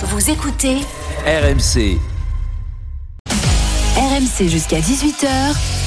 [0.00, 0.76] Vous écoutez
[1.26, 1.98] RMC,
[3.96, 5.26] RMC jusqu'à 18h.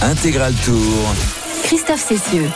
[0.02, 1.16] Intégral Tour.
[1.64, 2.50] Christophe Cessieux.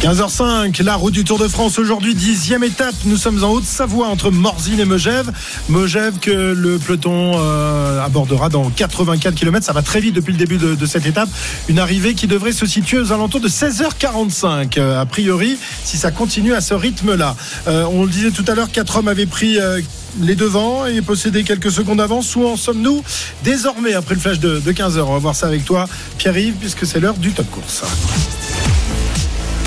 [0.00, 2.94] 15h05, la route du Tour de France aujourd'hui, dixième étape.
[3.04, 5.30] Nous sommes en Haute-Savoie entre Morzine et Megève.
[5.68, 9.64] Megève que le peloton euh, abordera dans 84 km.
[9.66, 11.28] Ça va très vite depuis le début de, de cette étape.
[11.68, 14.78] Une arrivée qui devrait se situer aux alentours de 16h45.
[14.78, 17.36] euh, a priori, si ça continue à ce rythme-là.
[17.68, 19.58] Euh, on le disait tout à l'heure, quatre hommes avaient pris.
[20.20, 22.34] Les devants et possédaient quelques secondes d'avance.
[22.36, 23.02] Où en sommes-nous
[23.42, 26.86] désormais après le flash de, de 15h On va voir ça avec toi, Pierre-Yves, puisque
[26.86, 27.82] c'est l'heure du top course.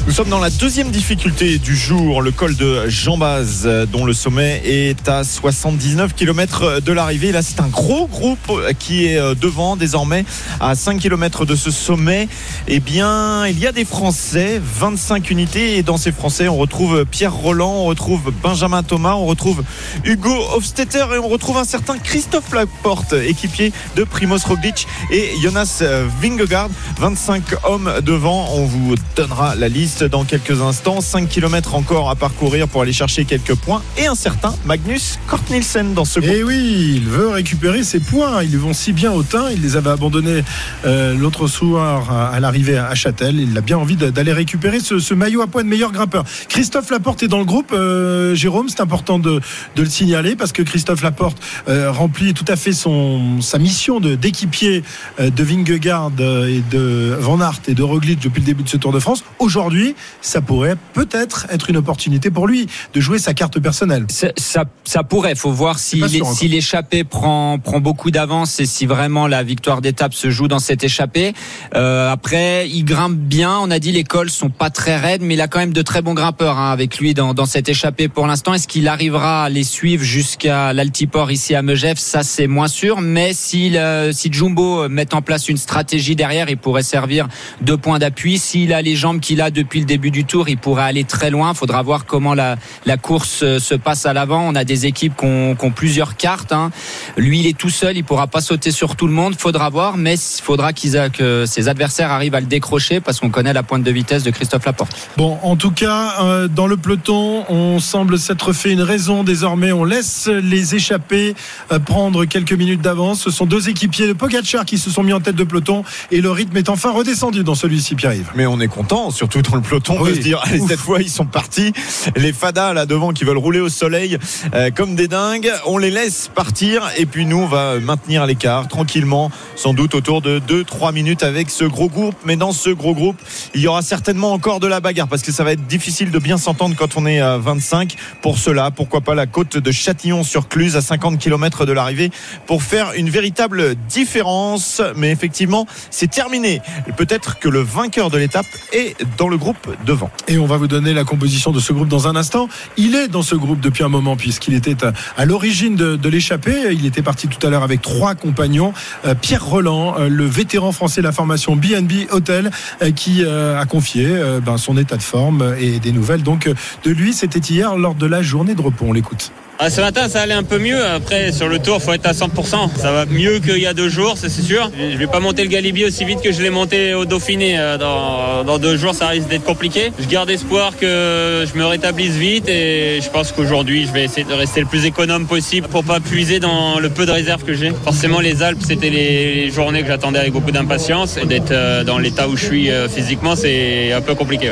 [0.08, 4.14] Nous sommes dans la deuxième difficulté du jour, le col de Jambaz, euh, dont le
[4.14, 7.32] sommet est à 79 km de l'arrivée.
[7.32, 10.24] Là, c'est un gros groupe qui est euh, devant désormais
[10.60, 12.30] à 5 km de ce sommet.
[12.68, 17.04] Eh bien, il y a des Français, 25 unités, et dans ces Français, on retrouve
[17.10, 19.64] Pierre Roland, on retrouve Benjamin Thomas, on retrouve
[20.04, 25.82] Hugo Hofstetter et on retrouve un certain Christophe Laporte, équipier de Primoz Roglic et Jonas
[26.22, 26.70] Vingegaard.
[27.00, 31.02] 25 hommes devant, on vous donnera la liste dans quelques instants.
[31.02, 35.40] 5 km encore à parcourir pour aller chercher quelques points et un certain Magnus Kort
[35.50, 36.32] Nielsen dans ce groupe.
[36.34, 38.44] Et oui, il veut récupérer ses points.
[38.44, 39.50] Ils vont si bien au teint.
[39.52, 40.44] Il les avait abandonnés
[40.86, 43.40] euh, l'autre soir à, à l'arrivée à Châtel.
[43.40, 46.24] Il a bien envie de- d'aller récupérer ce, ce maillot à points de meilleur grimpeur.
[46.50, 47.72] Christophe Laporte est dans le groupe.
[47.74, 49.40] Euh, Jérôme, c'est important de,
[49.76, 54.00] de le signaler parce que Christophe Laporte euh, remplit tout à fait son, sa mission
[54.00, 54.84] de- d'équipier
[55.20, 58.78] euh, de Vingegaard et de Van Aert et de Roglic depuis le début de ce
[58.78, 59.24] Tour de France.
[59.40, 59.85] Aujourd'hui,
[60.22, 64.06] ça pourrait peut-être être une opportunité pour lui de jouer sa carte personnelle.
[64.10, 65.36] Ça, ça, ça pourrait.
[65.36, 66.02] faut voir si
[66.34, 70.60] si l'échappée prend, prend beaucoup d'avance et si vraiment la victoire d'étape se joue dans
[70.60, 71.34] cette échappée.
[71.76, 73.58] Euh, après, il grimpe bien.
[73.60, 75.82] On a dit les cols sont pas très raides, mais il a quand même de
[75.82, 78.54] très bons grimpeurs hein, avec lui dans, dans cette échappée pour l'instant.
[78.54, 81.98] Est-ce qu'il arrivera à les suivre jusqu'à l'altiport ici à Megève?
[81.98, 83.02] Ça, c'est moins sûr.
[83.02, 83.76] Mais si,
[84.12, 87.28] si Jumbo met en place une stratégie derrière, il pourrait servir
[87.62, 88.38] de point d'appui.
[88.38, 91.30] S'il a les jambes qu'il a depuis le début du tour, il pourrait aller très
[91.30, 91.52] loin.
[91.54, 92.56] Il faudra voir comment la,
[92.86, 94.42] la course euh, se passe à l'avant.
[94.48, 96.52] On a des équipes qui ont, qui ont plusieurs cartes.
[96.52, 96.72] hein.
[97.18, 97.98] Lui, il est tout seul.
[97.98, 99.36] Il pourra pas sauter sur tout le monde.
[99.38, 103.20] Faudra voir, mais il faudra qu'ils a- que ses adversaires arrivent à le décrocher parce
[103.20, 104.92] qu'on connaît la pointe de vitesse de Christophe Laporte.
[105.18, 109.72] Bon, en tout cas, euh, dans le peloton, on semble s'être fait une raison désormais.
[109.72, 111.36] On laisse les échappés
[111.72, 113.22] euh, prendre quelques minutes d'avance.
[113.22, 116.22] Ce sont deux équipiers de Pogacar qui se sont mis en tête de peloton et
[116.22, 118.32] le rythme est enfin redescendu dans celui-ci, Pierre-Yves.
[118.36, 120.12] Mais on est content, surtout dans le peloton, Oui.
[120.12, 121.74] de se dire, allez, cette fois ils sont partis.
[122.16, 124.18] Les fadas là devant qui veulent rouler au soleil
[124.54, 128.68] euh, comme des dingues, on les laisse partir et puis nous on va maintenir l'écart
[128.68, 132.16] tranquillement, sans doute autour de 2-3 minutes avec ce gros groupe.
[132.26, 133.18] Mais dans ce gros groupe,
[133.54, 136.20] il y aura certainement encore de la bagarre parce que ça va être difficile de
[136.20, 137.96] bien s'entendre quand on est à 25.
[138.22, 142.12] Pour cela, pourquoi pas la côte de Châtillon-sur-Cluse à 50 km de l'arrivée
[142.46, 144.82] pour faire une véritable différence.
[144.96, 146.62] Mais effectivement, c'est terminé.
[146.98, 149.55] Peut-être que le vainqueur de l'étape est dans le groupe
[149.86, 150.10] devant.
[150.28, 152.48] Et on va vous donner la composition de ce groupe dans un instant.
[152.78, 154.78] Il est dans ce groupe depuis un moment puisqu'il était
[155.18, 156.74] à, l'origine de, l'échappée.
[156.74, 158.74] Il était parti tout à l'heure avec trois compagnons.
[159.06, 162.52] Euh, Pierre Roland, euh, le vétéran français de la formation BNB Hotel,
[162.82, 164.08] euh, qui a confié
[164.46, 166.50] ben, son état de forme et des nouvelles donc
[166.84, 167.14] de lui.
[167.14, 168.86] C'était hier lors de la journée de repos.
[168.88, 169.32] On l'écoute.
[169.58, 170.84] Ah, ce matin, ça allait un peu mieux.
[170.84, 172.76] Après, sur le tour, faut être à 100%.
[172.76, 174.70] Ça va mieux qu'il y a deux jours, c'est sûr.
[174.78, 177.58] Je vais pas monter le Galibier aussi vite que je l'ai monté au Dauphiné.
[177.58, 179.94] Euh, Dans, deux jours, ça risque d'être compliqué.
[179.98, 184.26] Je garde espoir que je me rétablisse vite et je pense qu'aujourd'hui, je vais essayer
[184.26, 187.54] de rester le plus économe possible pour pas puiser dans le peu de réserve que
[187.54, 187.72] j'ai.
[187.84, 191.16] Forcément, les Alpes, c'était les journées que j'attendais avec beaucoup d'impatience.
[191.16, 194.52] D'être euh, dans l'état où je suis euh, physiquement, c'est un peu compliqué.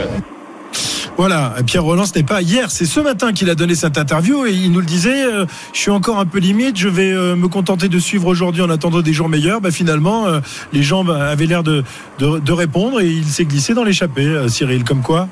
[1.16, 4.47] Voilà, Pierre Roland, ce n'est pas hier, c'est ce matin qu'il a donné cette interview
[4.47, 7.35] et il nous le disait, euh, je suis encore un peu limite, je vais euh,
[7.35, 9.62] me contenter de suivre aujourd'hui en attendant des jours meilleurs.
[9.62, 10.40] Bah, finalement, euh,
[10.73, 11.84] les gens bah, avaient l'air de,
[12.18, 15.28] de, répondre et il s'est glissé dans l'échappée, euh, Cyril, comme quoi?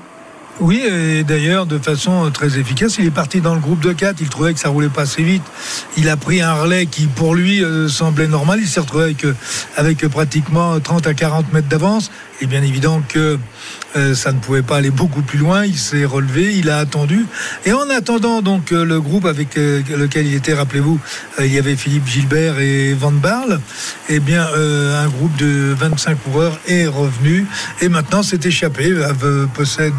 [0.60, 4.18] Oui, et d'ailleurs, de façon très efficace, il est parti dans le groupe de 4.
[4.22, 5.42] Il trouvait que ça roulait pas assez vite.
[5.98, 8.60] Il a pris un relais qui, pour lui, semblait normal.
[8.62, 9.26] Il s'est retrouvé avec,
[9.76, 12.12] avec pratiquement 30 à 40 mètres d'avance.
[12.42, 13.38] Et bien évident que
[13.96, 15.64] euh, ça ne pouvait pas aller beaucoup plus loin.
[15.64, 17.28] Il s'est relevé, il a attendu.
[17.66, 21.00] Et en attendant donc euh, le groupe avec euh, lequel il était, rappelez-vous,
[21.40, 23.62] il y avait Philippe Gilbert et Van Barle.
[24.10, 27.46] Eh bien, un groupe de 25 coureurs est revenu.
[27.82, 28.92] Et maintenant, c'est échappé.
[29.54, 29.94] Possède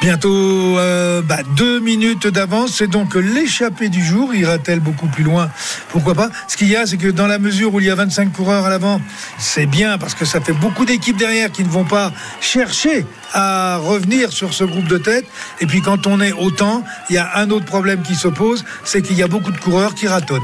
[0.00, 2.72] Bientôt euh, bah, deux minutes d'avance.
[2.74, 4.34] C'est donc l'échappée du jour.
[4.34, 5.48] Ira-t-elle beaucoup plus loin?
[5.88, 6.28] Pourquoi pas?
[6.48, 8.66] Ce qu'il y a, c'est que dans la mesure où il y a 25 coureurs
[8.66, 9.00] à l'avant,
[9.38, 13.78] c'est bien parce que ça fait beaucoup d'équipes derrière qui ne vont pas chercher à
[13.78, 15.24] revenir sur ce groupe de tête.
[15.60, 18.64] Et puis quand on est autant, il y a un autre problème qui se pose,
[18.84, 20.38] c'est qu'il y a beaucoup de coureurs qui ratonnent.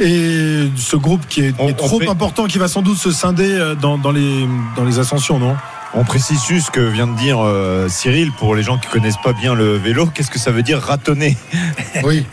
[0.00, 2.98] Et ce groupe qui est, On- est on trop fait- important, qui va sans doute
[2.98, 4.46] se scinder euh, dans, dans les,
[4.76, 5.56] dans les ascensions, non?
[5.96, 9.20] On précise juste ce que vient de dire euh, Cyril pour les gens qui connaissent
[9.22, 10.06] pas bien le vélo.
[10.12, 11.36] Qu'est-ce que ça veut dire ratonner?
[12.02, 12.26] Oui.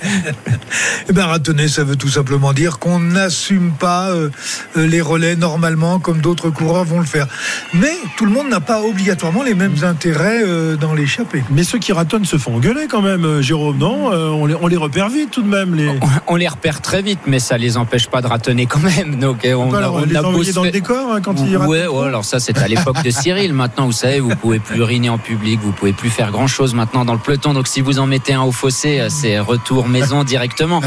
[1.07, 4.29] Eh bien, ratonner, ça veut tout simplement dire qu'on n'assume pas euh,
[4.77, 7.27] euh, les relais normalement comme d'autres coureurs vont le faire.
[7.75, 11.43] Mais tout le monde n'a pas obligatoirement les mêmes intérêts euh, dans l'échappée.
[11.51, 14.11] Mais ceux qui ratonnent se font engueuler quand même, Jérôme, non?
[14.11, 15.75] Euh, on, les, on les repère vite tout de même.
[15.75, 15.87] Les...
[16.27, 19.19] On les repère très vite, mais ça les empêche pas de ratonner quand même.
[19.19, 22.07] Donc on, a, on les a dans le décor hein, quand ils ratonnent Ouais, ouais,
[22.07, 23.50] alors ça c'est à l'époque de Cyril.
[23.51, 26.73] Maintenant, vous savez, vous pouvez plus uriner en public, vous pouvez plus faire grand chose
[26.73, 27.53] maintenant dans le peloton.
[27.53, 30.81] Donc si vous en mettez un au fossé, euh, c'est retour maison directement.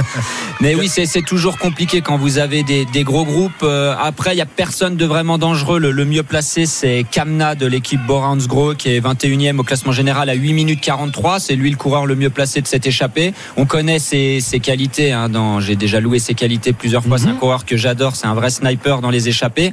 [0.61, 3.53] Mais oui, c'est toujours compliqué quand vous avez des, des gros groupes.
[3.63, 5.79] Euh, après, il y a personne de vraiment dangereux.
[5.79, 10.29] Le, le mieux placé, c'est Kamna de l'équipe Boransgro qui est 21e au classement général
[10.29, 11.41] à 8 minutes 43.
[11.41, 13.35] C'est lui le coureur le mieux placé de cette échappée.
[13.57, 15.13] On connaît ses, ses qualités.
[15.13, 15.31] Hein,
[15.61, 17.19] j'ai déjà loué ses qualités plusieurs fois.
[17.19, 18.17] C'est un coureur que j'adore.
[18.17, 19.73] C'est un vrai sniper dans les échappées.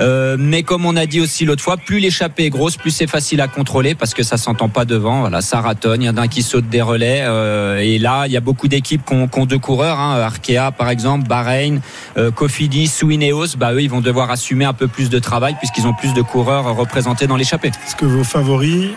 [0.00, 3.06] Euh, mais comme on a dit aussi l'autre fois, plus l'échappée est grosse, plus c'est
[3.06, 5.20] facile à contrôler parce que ça s'entend pas devant.
[5.20, 6.02] Voilà, ça ratonne.
[6.02, 7.22] Il y en a un qui saute des relais.
[7.22, 9.98] euh, et là, il y a beaucoup d'équipes qui ont, deux coureurs.
[9.98, 11.80] Hein, Arkea par exemple, Bahreïn,
[12.16, 13.56] euh, Cofidis, Ineos.
[13.56, 16.22] Bah eux, ils vont devoir assumer un peu plus de travail puisqu'ils ont plus de
[16.22, 17.68] coureurs représentés dans l'échappée.
[17.68, 18.90] Est-ce que vos favoris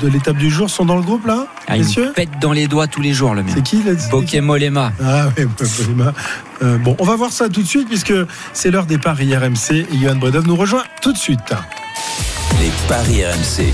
[0.00, 2.52] de l'étape du jour sont dans le groupe là, Ah, il me messieurs pète dans
[2.52, 3.52] les doigts tous les jours le mien.
[3.54, 4.92] C'est qui là c'est qui Bokeh Molema.
[5.04, 6.12] Ah oui, Bolima.
[6.62, 8.14] Euh, bon, on va voir ça tout de suite puisque
[8.52, 11.52] c'est l'heure des paris RMC et Johan Bredov nous rejoint tout de suite.
[12.60, 13.72] Les paris RMC.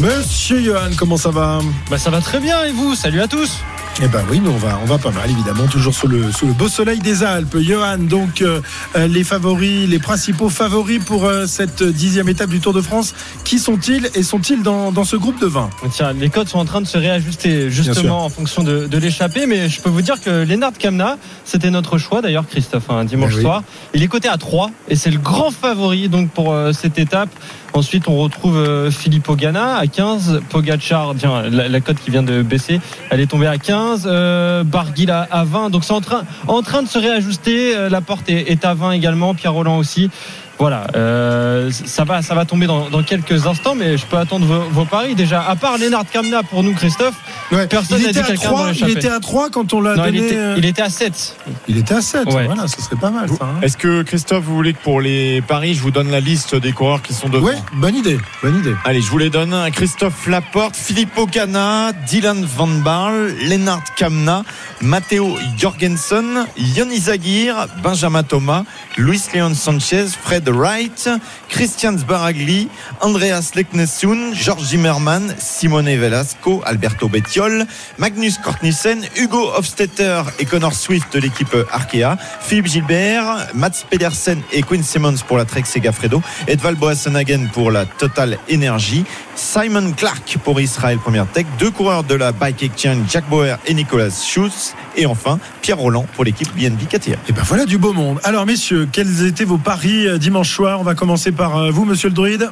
[0.00, 1.58] Monsieur Johan, comment ça va?
[1.90, 2.94] Bah ça va très bien et vous?
[2.94, 3.58] Salut à tous
[4.00, 6.46] Eh ben oui, nous on va, on va pas mal évidemment, toujours sous le, sous
[6.46, 7.56] le beau soleil des Alpes.
[7.58, 8.60] Johan, donc euh,
[9.08, 13.12] les favoris, les principaux favoris pour euh, cette dixième étape du Tour de France,
[13.42, 16.64] qui sont-ils et sont-ils dans, dans ce groupe de 20 Tiens, les codes sont en
[16.64, 20.20] train de se réajuster justement en fonction de, de l'échappée, mais je peux vous dire
[20.22, 23.42] que Lennart Kamna, c'était notre choix d'ailleurs Christophe, un dimanche Eh oui.
[23.42, 23.64] soir.
[23.94, 27.30] Il est coté à 3 et c'est le grand favori donc pour euh, cette étape.
[27.74, 32.22] Ensuite, on retrouve euh, Philippe Ogana à 15, Pogachar, tiens, la, la cote qui vient
[32.22, 32.80] de baisser,
[33.10, 35.70] elle est tombée à 15, euh, Barguil à, à 20.
[35.70, 37.76] Donc c'est en train, en train de se réajuster.
[37.76, 40.10] Euh, La porte est, est à 20 également, Pierre Roland aussi.
[40.58, 44.44] Voilà, euh, ça va, ça va tomber dans, dans quelques instants, mais je peux attendre
[44.44, 45.42] vos, vos paris déjà.
[45.48, 47.14] À part Lennart Kamna pour nous, Christophe,
[47.50, 47.66] Ouais.
[47.66, 49.80] Personne il, n'a était dit à quelqu'un dans 3, il était à 3 quand on
[49.80, 50.18] l'a donné.
[50.18, 51.36] il, était, il était à 7.
[51.68, 52.44] il était à 7, Ouais.
[52.46, 53.36] voilà, ce serait pas mal ça.
[53.40, 53.60] hein.
[53.62, 56.72] Est-ce que Christophe, vous voulez que pour les paris, je vous donne la liste des
[56.72, 58.74] coureurs qui sont devant Oui, bonne idée, bonne idée.
[58.84, 59.54] Allez, je vous les donne.
[59.72, 64.42] Christophe Laporte, Philippe Ocana, Dylan Van Barl, Lennart Kamna,
[64.82, 68.64] Matteo Jorgensen, Yannis Zagir, Benjamin Thomas,
[68.98, 71.08] Luis Leon Sanchez, Fred Wright,
[71.48, 72.68] Christian Sbaragli,
[73.00, 77.66] Andreas Leknessun, Georges Zimmermann, Simone Velasco, Alberto Bettiol,
[77.98, 84.62] Magnus Kortnissen, Hugo Hofstetter et Connor Swift de l'équipe Arkea, Philippe Gilbert, Mats Pedersen et
[84.62, 89.04] Quinn Simmons pour la Trek Segafredo, Edvald Boassenhagen pour la Total Energy,
[89.34, 93.74] Simon Clark pour Israël Première Tech, deux coureurs de la Bike Exchange, Jack Bauer et
[93.74, 97.18] Nicolas Schutz, et enfin Pierre Roland pour l'équipe BNB KTM.
[97.28, 98.20] Et ben voilà du beau monde.
[98.24, 102.08] Alors messieurs, quels étaient vos paris euh, dimanche On va commencer par euh, vous, monsieur
[102.08, 102.50] le druide.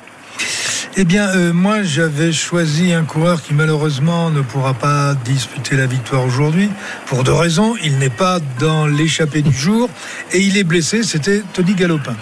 [0.96, 5.86] Eh bien, euh, moi, j'avais choisi un coureur qui malheureusement ne pourra pas disputer la
[5.86, 6.68] victoire aujourd'hui.
[7.06, 7.74] Pour deux raisons.
[7.84, 9.88] Il n'est pas dans l'échappée du jour
[10.32, 11.02] et il est blessé.
[11.02, 12.16] C'était Tony Galopin.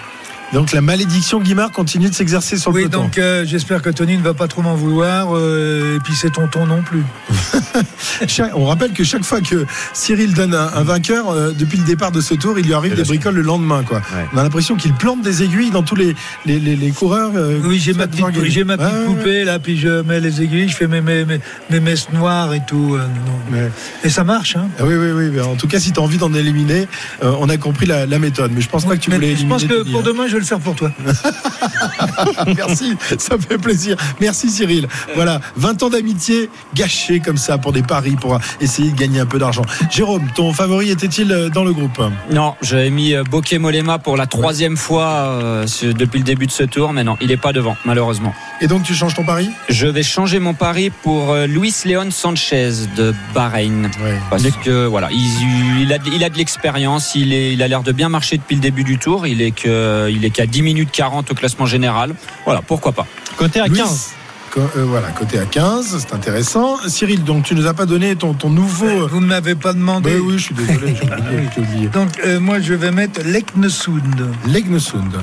[0.53, 3.05] Donc la malédiction Guimard continue de s'exercer sur le Oui, peloton.
[3.05, 5.37] donc euh, j'espère que Tony ne va pas trop m'en vouloir.
[5.37, 7.03] euh, et puis c'est tonton non plus.
[8.55, 12.13] On rappelle que chaque fois que Cyril donne un, un vainqueur, euh, depuis le départ
[12.13, 13.83] de ce tour, il lui arrive C'est des bricoles le lendemain.
[13.83, 13.99] Quoi.
[13.99, 14.27] Ouais.
[14.33, 16.15] On a l'impression qu'il plante des aiguilles dans tous les,
[16.47, 17.33] les, les- les coureurs.
[17.65, 20.43] Oui, j'ai ma petite, j'ai ma petite Ouais, ouais, poupée là, puis je mets les
[20.43, 22.97] aiguilles, je fais mes, mes, mes, mes messes noires et tout.
[22.97, 23.59] non.
[24.05, 24.69] Et ça marche, hein.
[24.79, 25.41] Ah oui, oui, oui.
[25.41, 26.87] En tout cas, si tu as envie d'en éliminer,
[27.23, 28.53] on a compris la, la méthode.
[28.55, 29.49] Mais je pense pas que tu voulais je éliminer.
[29.51, 30.05] pense que Tony, pour hein.
[30.07, 30.91] demain, je vais le faire pour toi.
[32.57, 33.97] Merci, ça me fait plaisir.
[34.21, 34.89] Merci Cyril.
[35.15, 39.27] Voilà, 20 ans d'amitié gâchés comme ça pour des paris, pour essayer de gagner un
[39.27, 39.63] peu d'argent.
[39.91, 42.01] Jérôme, ton favori était-il euh, dans le groupe?
[42.31, 46.53] Non, j'avais mis euh, Bokeh Molema pour la troisième fois euh, depuis le début de
[46.53, 48.35] ce tour, mais non, il n'est pas devant, malheureusement.
[48.61, 49.51] Et donc tu changes ton pari?
[49.69, 53.91] Je vais changer mon pari pour euh, Luis Leon Sanchez de Bahreïn.
[54.31, 57.69] Parce que voilà, il, il a, de- il a de l'expérience, il, est- il a
[57.69, 59.27] l'air de bien marcher depuis le début du tour.
[59.27, 62.15] Il est que, il est qu'à 10 minutes 40 au classement général.
[62.45, 63.07] Voilà, pourquoi pas.
[63.37, 64.11] Côté à Luis, 15.
[64.53, 66.77] co- euh, voilà, côté à 15, c'est intéressant.
[66.89, 68.87] Cyril, donc tu nous as pas donné ton, ton nouveau.
[68.87, 70.11] Euh, Vous ne m'avez pas demandé.
[70.15, 71.89] Ben oui, je suis désolé, j'ai oublié.
[71.93, 74.29] Donc, euh, moi, je vais mettre l'Eknesund.
[74.47, 75.21] Legnesund,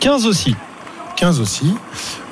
[0.00, 0.56] 15 aussi.
[1.22, 1.72] 15 aussi.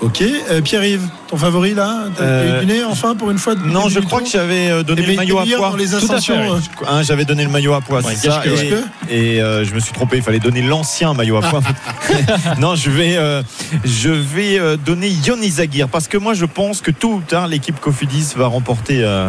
[0.00, 0.20] Ok.
[0.20, 3.54] Euh, Pierre-Yves, ton favori là T'as Euh, t'as eu du nez enfin pour une fois
[3.54, 5.74] Non, je crois que j'avais donné le maillot à poids.
[5.78, 6.60] les ascensions.
[7.02, 8.82] j'avais donné le maillot à poids, Et, ouais.
[9.08, 11.60] et, euh, je me suis trompé, il fallait donner l'ancien maillot à poids.
[12.58, 13.44] non, je vais, euh,
[13.84, 17.46] je vais euh, donner Yoni Zagir parce que moi je pense que tôt ou tard
[17.46, 19.28] l'équipe Cofidis va remporter euh,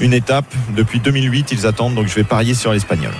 [0.00, 0.46] une étape.
[0.74, 3.12] Depuis 2008, ils attendent, donc je vais parier sur l'Espagnol.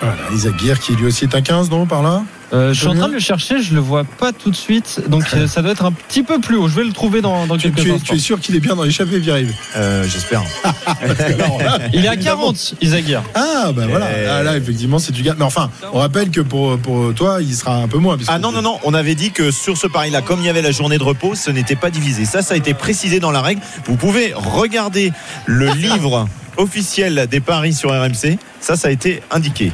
[0.00, 2.24] Voilà, Isaac Guerre qui lui aussi est à 15, non, par là?
[2.54, 5.02] Euh, je suis en train de le chercher, je le vois pas tout de suite,
[5.08, 6.68] donc euh, ça doit être un petit peu plus haut.
[6.68, 8.06] Je vais le trouver dans, dans tu, quelques tu es, instants.
[8.12, 10.42] tu es sûr qu'il est bien dans l'échappée, Pierre-Yves Euh, J'espère.
[11.92, 13.22] Il est à 40, Isagir.
[13.34, 14.06] Ah, ben voilà.
[14.18, 15.34] Et- Ah, là, effectivement, c'est du gars.
[15.38, 18.16] Mais enfin, on rappelle que pour, pour toi, il sera un peu moins.
[18.28, 20.62] Ah non, non, non, on avait dit que sur ce pari-là, comme il y avait
[20.62, 22.24] la journée de repos, ce n'était pas divisé.
[22.24, 23.60] Ça, ça a été précisé dans la règle.
[23.86, 25.12] Vous pouvez regarder
[25.46, 28.38] le livre officiel des paris sur RMC.
[28.60, 29.72] Ça, ça a été indiqué.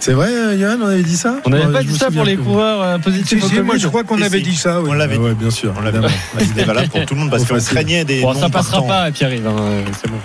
[0.00, 2.36] C'est vrai, euh, Johan, on avait dit ça On n'avait pas dit ça pour les
[2.36, 4.80] que- coureurs euh, Si, positifs moi, je crois qu'on avait dit ça.
[4.80, 4.88] oui.
[4.90, 5.34] On l'avait dit.
[5.38, 5.74] bien sûr.
[5.76, 5.98] On l'avait.
[6.38, 7.70] C'était valable pour tout le monde parce qu'on facile.
[7.74, 8.22] craignait des.
[8.22, 9.46] Bon, non ça passera pas, Pierre-Yves.
[9.46, 10.18] hein, euh, C'est bon.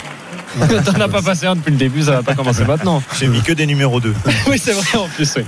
[0.92, 3.04] T'en as pas passé un depuis le début, ça va pas commencer maintenant.
[3.20, 4.14] J'ai mis que des numéros 2.
[4.48, 5.30] Oui, c'est vrai en plus.
[5.36, 5.44] Oui.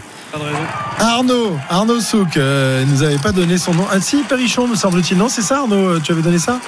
[0.99, 3.85] Arnaud, Arnaud Souk, euh, nous avait pas donné son nom.
[3.89, 5.17] Ah si, Perrichon, me semble-t-il.
[5.17, 6.59] Non, c'est ça, Arnaud Tu avais donné ça?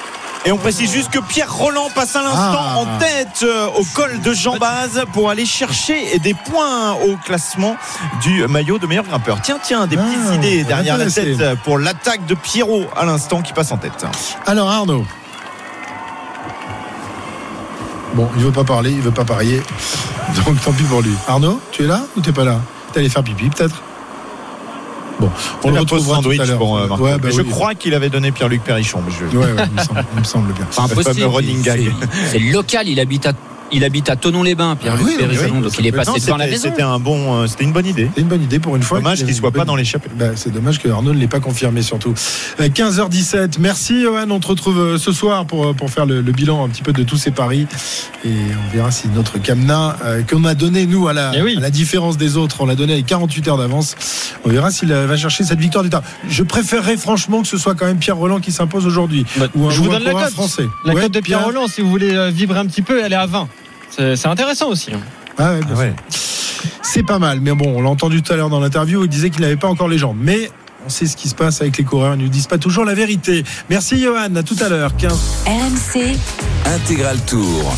[0.45, 2.77] Et on précise juste que Pierre Roland passe à l'instant Ah.
[2.77, 7.75] en tête euh, au col de Jean-Baz pour aller chercher des points au classement
[8.21, 9.39] du maillot de meilleur grimpeur.
[9.43, 13.41] Tiens, tiens, des Ah, petites idées derrière la tête pour l'attaque de Pierrot à l'instant
[13.41, 14.05] qui passe en tête.
[14.45, 15.05] Alors, Arnaud.
[18.15, 19.61] Bon, il veut pas parler, il veut pas parier.
[20.45, 21.13] Donc, tant pis pour lui.
[21.27, 22.59] Arnaud, tu es là ou t'es pas là?
[22.93, 23.81] T'es allé faire pipi, peut-être?
[25.19, 25.29] Bon,
[25.63, 26.57] on le retrouvera tout sandwich à l'heure.
[26.57, 26.87] pour euh.
[26.97, 27.49] Ouais, bah je oui.
[27.49, 29.01] crois qu'il avait donné Pierre-Luc Perrichon.
[29.09, 30.65] je- Ouais, ouais, il me semble, il me semble bien.
[30.75, 31.03] Pas impossible.
[31.15, 31.91] fameux running gag.
[32.11, 33.33] C'est- C'est local, il habite à,
[33.71, 36.37] il habite à Tonon-les-Bains, Pierre-Luc Ah oui, Périsson, oui, donc il est passé Non, devant
[36.37, 36.69] la c'était- maison.
[36.69, 38.09] C'était un bon, euh, c'était une bonne idée.
[38.15, 38.99] C'est une bonne idée pour une fois.
[38.99, 40.09] Dommage qu'il soit pas dans l'échappée.
[40.17, 42.13] Bah, c'est dommage que Arnaud ne l'ait pas confirmé surtout.
[42.59, 43.57] Euh, 15h17.
[43.59, 44.29] Merci Johan.
[44.29, 46.81] On te retrouve euh, ce soir pour, euh, pour faire le, le bilan un petit
[46.83, 47.67] peu de tous ces paris.
[48.25, 51.55] Et on verra si notre Camna, euh, qu'on a donné nous à la, Eh oui.
[51.57, 53.95] à la différence des autres, on l'a donné avec 48 heures d'avance.
[54.45, 56.05] On verra s'il euh, va chercher cette victoire d'étape.
[56.27, 59.25] Je préférerais franchement que ce soit quand même Pierre Roland qui s'impose aujourd'hui.
[59.37, 60.31] Bah, Ou un- je vous ou un donne la cote.
[60.31, 60.67] français.
[60.85, 63.13] La Ouais, cote de Pierre Roland, si vous voulez euh, vibrer un petit peu, elle
[63.13, 63.47] est à 20.
[64.15, 64.93] C'est intéressant aussi.
[64.93, 64.99] hein.
[65.37, 65.93] Ah ouais.
[66.81, 69.29] C'est pas mal, mais bon, on l'a entendu tout à l'heure dans l'interview, il disait
[69.29, 70.17] qu'il n'avait pas encore les jambes.
[70.19, 70.49] Mais
[70.85, 72.83] on sait ce qui se passe avec les coureurs, ils ne nous disent pas toujours
[72.85, 73.43] la vérité.
[73.69, 74.95] Merci Johan, à tout à l'heure.
[74.97, 75.13] 15...
[75.45, 76.17] RMC,
[76.65, 77.73] Intégral Tour.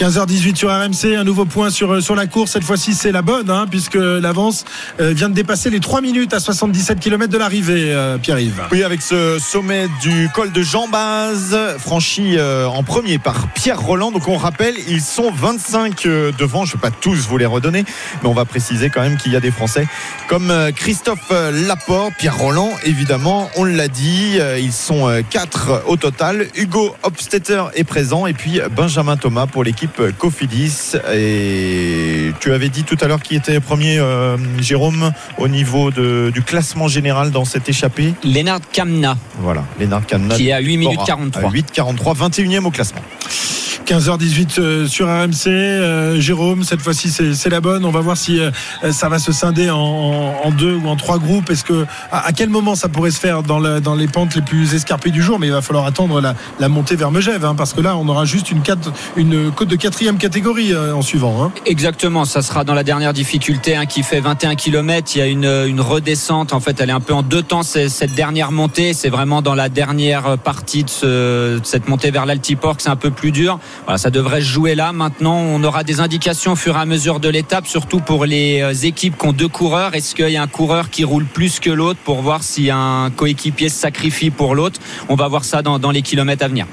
[0.00, 2.52] 15h18 sur RMC, un nouveau point sur, sur la course.
[2.52, 4.64] Cette fois-ci, c'est la bonne, hein, puisque l'avance
[4.98, 8.62] euh, vient de dépasser les 3 minutes à 77 km de l'arrivée, euh, Pierre-Yves.
[8.72, 14.10] Oui, avec ce sommet du col de Jean-Baz, franchi euh, en premier par Pierre Roland.
[14.10, 16.64] Donc on rappelle, ils sont 25 euh, devant.
[16.64, 17.84] Je ne vais pas tous vous les redonner,
[18.22, 19.86] mais on va préciser quand même qu'il y a des Français
[20.28, 24.38] comme euh, Christophe euh, Laporte, Pierre Roland, évidemment, on l'a dit.
[24.40, 26.46] euh, Ils sont 4 au total.
[26.54, 30.92] Hugo Hofstetter est présent et puis Benjamin Thomas pour l'équipe Cofidis.
[31.12, 36.30] Et tu avais dit tout à l'heure qui était premier, euh, Jérôme, au niveau de-
[36.32, 38.14] du classement général dans cette échappée.
[38.24, 40.34] Lennart Kamna, Voilà, Lénard Kamna.
[40.34, 41.48] qui est à 8 minutes Bora, 43.
[41.48, 43.02] à 8,43, 21e au classement.
[43.90, 45.48] 15h18 euh, sur RMC.
[45.48, 47.84] Euh, Jérôme, cette fois-ci, c'est la bonne.
[47.84, 48.52] On va voir si euh,
[48.92, 51.50] ça va se scinder en, deux ou en trois groupes.
[51.50, 54.42] Est-ce que à, quel moment ça pourrait se faire dans, le- dans les pentes les
[54.42, 55.40] plus escarpées du jour?
[55.40, 58.24] Mais il va falloir attendre la, montée vers Megève, hein, parce que là, on aura
[58.26, 61.42] juste une, côte de quatrième catégorie en suivant.
[61.42, 61.52] hein.
[61.66, 65.16] Exactement, ça sera dans la dernière difficulté hein, qui fait 21 km.
[65.16, 66.52] Il y a une, une redescente.
[66.52, 68.94] En fait, elle est un peu en deux temps cette dernière montée.
[68.94, 72.94] C'est vraiment dans la dernière partie de, de cette montée vers l'Altiport que c'est un
[72.96, 73.58] peu plus dur.
[73.84, 74.92] Voilà, ça devrait se jouer là.
[74.92, 78.60] Maintenant, on aura des indications au fur et à mesure de l'étape, surtout pour les
[78.60, 79.94] euh, équipes qui ont deux coureurs.
[79.94, 83.10] Est-ce qu'il y a un coureur qui roule plus que l'autre pour voir si un
[83.14, 84.80] coéquipier se sacrifie pour l'autre?
[85.08, 86.66] On va voir ça dans, dans les kilomètres à venir.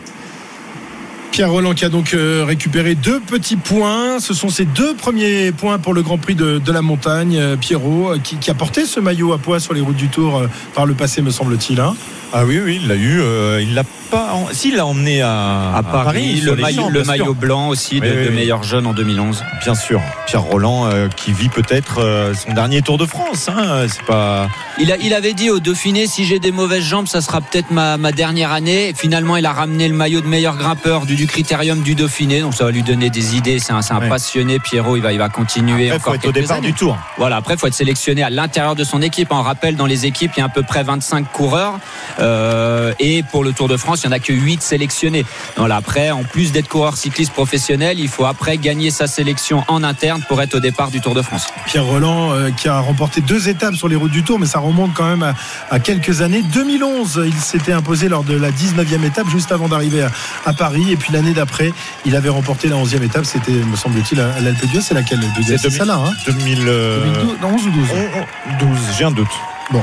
[1.37, 4.19] Pierre Roland qui a donc euh, récupéré deux petits points.
[4.19, 7.37] Ce sont ses deux premiers points pour le Grand Prix de, de la montagne.
[7.37, 10.07] Euh, Pierrot, euh, qui, qui a porté ce maillot à poids sur les routes du
[10.07, 10.41] Tour
[10.73, 11.79] par le passé, me semble-t-il.
[11.79, 11.95] hein.
[12.33, 13.21] Ah oui, oui, il l'a eu.
[13.21, 14.33] euh, il l'a pas.
[14.33, 17.11] en- Si, il l'a emmené à, À Paris, sur le maillot, champs, le bien sûr.
[17.23, 18.35] maillot blanc aussi de, Oui, oui, de oui.
[18.35, 19.43] meilleur jeune en 2011.
[19.63, 20.01] Bien sûr.
[20.25, 23.47] Pierre Roland euh, qui vit peut-être euh, son dernier Tour de France.
[23.47, 24.49] hein, C'est pas.
[24.77, 27.71] Il, a, il avait dit au Dauphiné si j'ai des mauvaises jambes, ça sera peut-être
[27.71, 28.89] ma, ma dernière année.
[28.89, 32.39] Et finalement, il a ramené le maillot de meilleur grimpeur du du critérium du Dauphiné,
[32.39, 33.59] donc ça va lui donner des idées.
[33.59, 34.07] C'est un, c'est un Ouais.
[34.09, 34.95] passionné, Pierrot.
[34.95, 36.67] Il va, il va continuer Après, faut être au départ années.
[36.67, 36.97] du tour.
[37.17, 39.27] Voilà, après, il faut être sélectionné à l'intérieur de son équipe.
[39.31, 41.79] On rappelle, dans les équipes, il y a à peu près 25 coureurs.
[42.19, 45.25] Euh, et pour le Tour de France, il n'y en a que 8 sélectionnés.
[45.57, 49.83] Voilà, après, en plus d'être coureur cycliste professionnel, il faut après gagner sa sélection en
[49.83, 51.47] interne pour être au départ du Tour de France.
[51.65, 54.59] Pierre Roland euh, qui a remporté deux étapes sur les routes du Tour, mais ça
[54.59, 55.33] remonte quand même à,
[55.71, 56.41] à quelques années.
[56.53, 60.11] 2011, il s'était imposé lors de la 19e étape, juste avant d'arriver à,
[60.45, 60.91] à Paris.
[60.91, 61.73] Et puis l'année d'après,
[62.05, 63.25] il avait remporté la 11e étape.
[63.25, 64.81] C'était, me semble-t-il, à, l'Alpe d'Huez.
[64.81, 65.71] C'est laquelle C'est 2000.
[65.71, 69.27] celle-là, hein 2000, euh, 2012, non, 11 ou 12 on- on- 12, j'ai un doute.
[69.71, 69.81] Bon.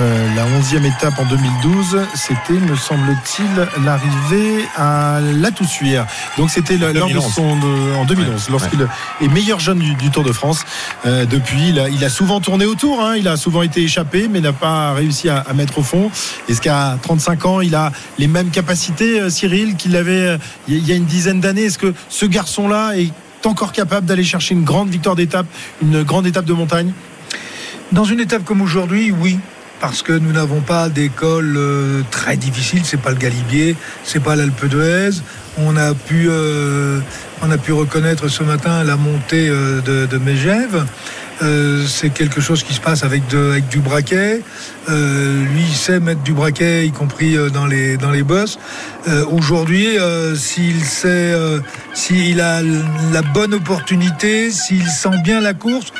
[0.00, 6.06] Euh, la 11e étape en 2012, c'était, me semble-t-il, l'arrivée à La Toussuire.
[6.38, 7.34] Donc c'était lors de 2011.
[7.34, 8.88] son de- en 2011, Ouais, lorsqu'il
[9.20, 10.64] est meilleur jeune du, du Tour de France.
[11.04, 14.28] Euh, depuis, il a, il a souvent tourné autour, hein, il a souvent été échappé,
[14.30, 16.10] mais n'a pas réussi à, à mettre au fond.
[16.48, 20.86] Est-ce qu'à 35 ans, il a les mêmes capacités, euh, Cyril, qu'il avait euh, il
[20.88, 21.64] y a une dizaine d'années?
[21.64, 23.12] Est-ce que ce garçon-là est
[23.44, 25.46] encore capable d'aller chercher une grande victoire d'étape,
[25.82, 26.92] une grande étape de montagne?
[27.92, 29.38] Dans une étape comme aujourd'hui, oui.
[29.82, 33.74] Parce que nous n'avons pas d'école euh, très difficile, c'est pas le Galibier,
[34.04, 35.10] c'est pas l'Alpe d'Huez.
[35.58, 37.00] On a pu, euh,
[37.42, 40.86] on a pu reconnaître ce matin la montée euh, de, de Megève.
[41.42, 44.42] Euh, c'est quelque chose qui se passe avec, de- avec du braquet.
[44.88, 48.58] Lui, il sait mettre du braquet, y compris dans les dans les bosses.
[49.30, 49.86] Aujourd'hui,
[50.36, 51.34] s'il sait,
[51.94, 52.60] s'il a
[53.12, 55.92] la bonne opportunité, s'il sent bien la course,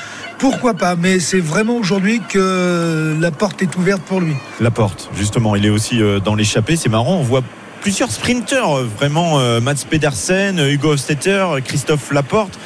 [0.43, 4.35] pourquoi pas Mais c'est vraiment aujourd'hui que la porte est ouverte pour lui.
[4.61, 6.75] La porte, justement, il est aussi euh, dans l'échappée.
[6.75, 7.45] C'est marrant, on voit
[7.81, 12.59] plusieurs sprinteurs, euh, vraiment euh, Mats Pedersen, Hugo Hofstetter, euh, Christophe Laporte.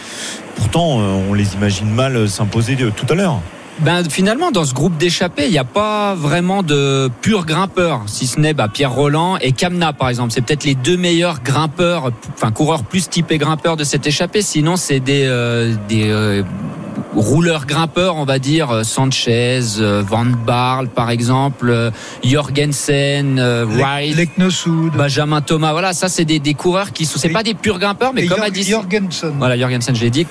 [0.54, 3.42] Pourtant, on les imagine mal s'imposer tout à l'heure.
[3.80, 8.26] Ben, finalement, dans ce groupe d'échappés, il n'y a pas vraiment de purs grimpeurs, si
[8.26, 10.33] ce n'est bah, Pierre Roland et Kamna, par exemple.
[10.33, 14.40] C'est peut-être les deux meilleurs grimpeurs, enfin coureurs plus typés grimpeurs de cette échappée.
[14.40, 16.42] Sinon, c'est des, euh, des euh,
[17.16, 21.90] rouleurs grimpeurs, on va dire, euh, Sanchez, euh, Van Barl, par exemple, euh,
[22.23, 24.16] Jorgensen, Wright.
[24.16, 24.92] Leknosud.
[24.92, 28.12] Benjamin Thomas, voilà, ça c'est des, des coureurs qui sont, c'est pas des purs grimpeurs,
[28.12, 29.35] mais et comme a dit, Jorgensen.
[29.38, 30.26] voilà, Jorgensen, je l'ai dit.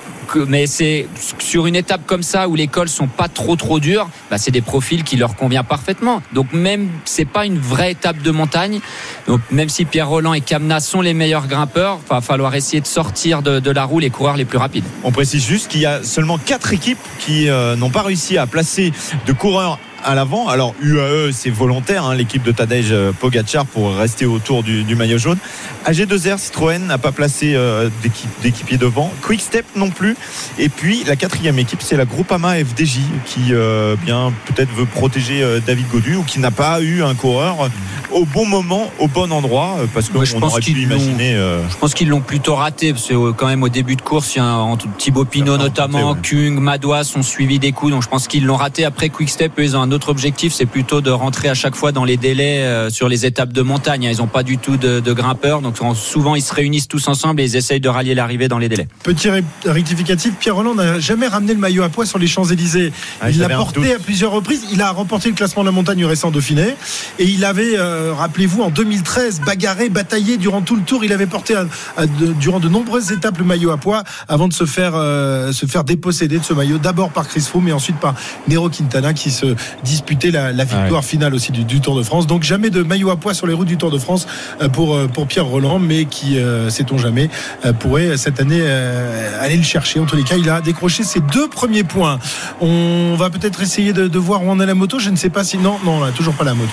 [0.48, 1.08] Mais c'est
[1.40, 4.52] sur une étape comme ça où les cols sont pas trop trop durs, bah, c'est
[4.52, 6.22] des profils qui leur convient parfaitement.
[6.34, 8.80] Donc même c'est pas une vraie étape de montagne.
[9.28, 12.88] Donc même si Pierre Roland et Kamna sont les meilleurs grimpeurs, va falloir essayer de
[12.88, 14.86] sortir de, de la roue les coureurs les plus rapides.
[15.04, 18.48] On précise juste qu'il y a seulement quatre équipes qui euh, n'ont pas réussi à
[18.48, 18.94] placer
[19.26, 20.48] de coureurs à l'avant.
[20.48, 24.96] Alors UAE, c'est volontaire, hein, l'équipe de Tadej euh, Pogacar pour rester autour du, du
[24.96, 25.38] maillot jaune.
[25.86, 29.12] AG2R, Citroën n'a pas placé euh, d'équipe- d'équipier devant.
[29.22, 30.16] Quick Step non plus.
[30.58, 35.42] Et puis la quatrième équipe, c'est la Groupama FDJ qui euh, bien peut-être veut protéger
[35.44, 37.70] euh, David Godu ou qui n'a pas eu un coureur
[38.12, 40.96] au bon moment, au bon endroit, parce qu'on Ouais, je pense aurait pu qu'ils l'ont-
[40.96, 41.34] imaginer.
[41.70, 44.40] Je pense qu'ils l'ont plutôt raté parce que quand même au début de course, il
[44.40, 47.92] y a un- Thibaut Pinot Ça a notamment, tenté, Kung, Madois sont suivis des coups,
[47.92, 48.86] donc je pense qu'ils l'ont raté.
[48.86, 51.76] Après Quick Step, eux, ils ont un autre objectif, c'est plutôt de rentrer à chaque
[51.76, 54.04] fois dans les délais euh, sur les étapes de montagne.
[54.04, 57.08] Ils n'ont pas du tout de, de grimpeurs, donc en- souvent ils se réunissent tous
[57.08, 58.88] ensemble et ils essayent de rallier l'arrivée dans les délais.
[59.04, 62.92] Petit ré- rectificatif, Pierre Roland n'a jamais ramené le maillot à poids sur les Champs-Élysées.
[63.22, 64.64] Ah, il l'a porté à plusieurs reprises.
[64.72, 66.76] Il a remporté le classement de la montagne récent Dauphiné.
[67.20, 71.04] Et il avait, euh, rappelez-vous, en 2013, bagarré, bataillé durant tout le tour.
[71.04, 71.66] Il avait porté à-
[71.98, 75.52] à de- durant de nombreuses étapes le maillot à poids avant de se faire, euh,
[75.52, 76.78] se faire déposséder de ce maillot.
[76.78, 78.16] D'abord par Chris Froome et ensuite par
[78.48, 81.02] Nero Quintana qui se disputait la, la victoire Ah ouais.
[81.02, 82.28] finale aussi du, du Tour de France.
[82.28, 84.28] Donc jamais de maillot à poids sur les routes du Tour de France
[84.62, 87.30] euh, pour, euh, pour Pierre Roland, mais qui, euh, sait-on jamais,
[87.66, 90.00] euh, pourrait cette année euh, aller le chercher.
[90.00, 92.20] En tous les cas, il a décroché ses deux premiers points.
[92.62, 95.00] On va peut-être essayer de, de voir où en est la moto.
[95.00, 96.72] Je ne sais pas si non, non, toujours pas la moto.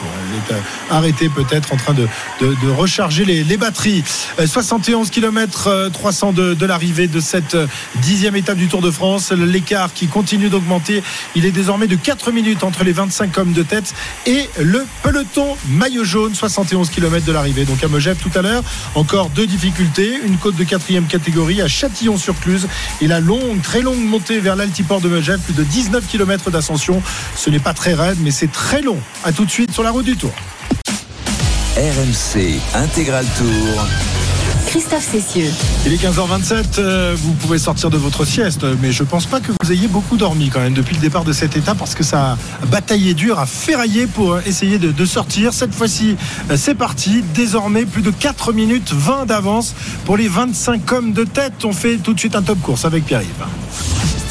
[0.49, 0.63] Elle est euh,
[0.97, 2.07] arrêtée peut-être en train de,
[2.41, 4.03] de, de recharger les, les batteries.
[4.41, 7.57] Euh, 71 km 300 de, de l'arrivée de cette
[8.01, 9.33] dixième étape du Tour de France.
[9.33, 11.03] L'écart qui continue d'augmenter.
[11.35, 13.95] Il est désormais de 4 minutes entre les 25 hommes de tête
[14.27, 16.35] et le peloton maillot jaune.
[16.35, 17.65] 71 km de l'arrivée.
[17.65, 18.63] Donc à Megève tout à l'heure.
[18.95, 20.21] Encore deux difficultés.
[20.25, 22.69] Une côte de quatrième catégorie à Châtillon-sur-Cluse
[23.01, 25.41] et la longue, très longue montée vers l'altiport de Megève.
[25.41, 27.03] Plus de 19 km d'ascension.
[27.35, 28.99] Ce n'est pas très raide, mais c'est très long.
[29.25, 30.33] À tout de suite sur la route du Tour.
[31.77, 34.32] RMC Intégral Tour.
[34.73, 35.51] Christophe Cessieux.
[35.85, 39.53] Il est 15h27, euh, vous pouvez sortir de votre sieste, mais je pense pas que
[39.61, 42.39] vous ayez beaucoup dormi quand même depuis le départ de cette étape parce que ça
[42.63, 45.53] a bataillé dur, a ferraillé pour essayer de, de sortir.
[45.53, 46.17] Cette fois-ci,
[46.51, 47.23] euh, c'est parti.
[47.35, 49.75] Désormais, plus de 4 minutes 20 d'avance
[50.07, 51.67] pour les 25 hommes de tête.
[51.67, 54.22] On fait tout de suite un top course avec Pierre-Yves.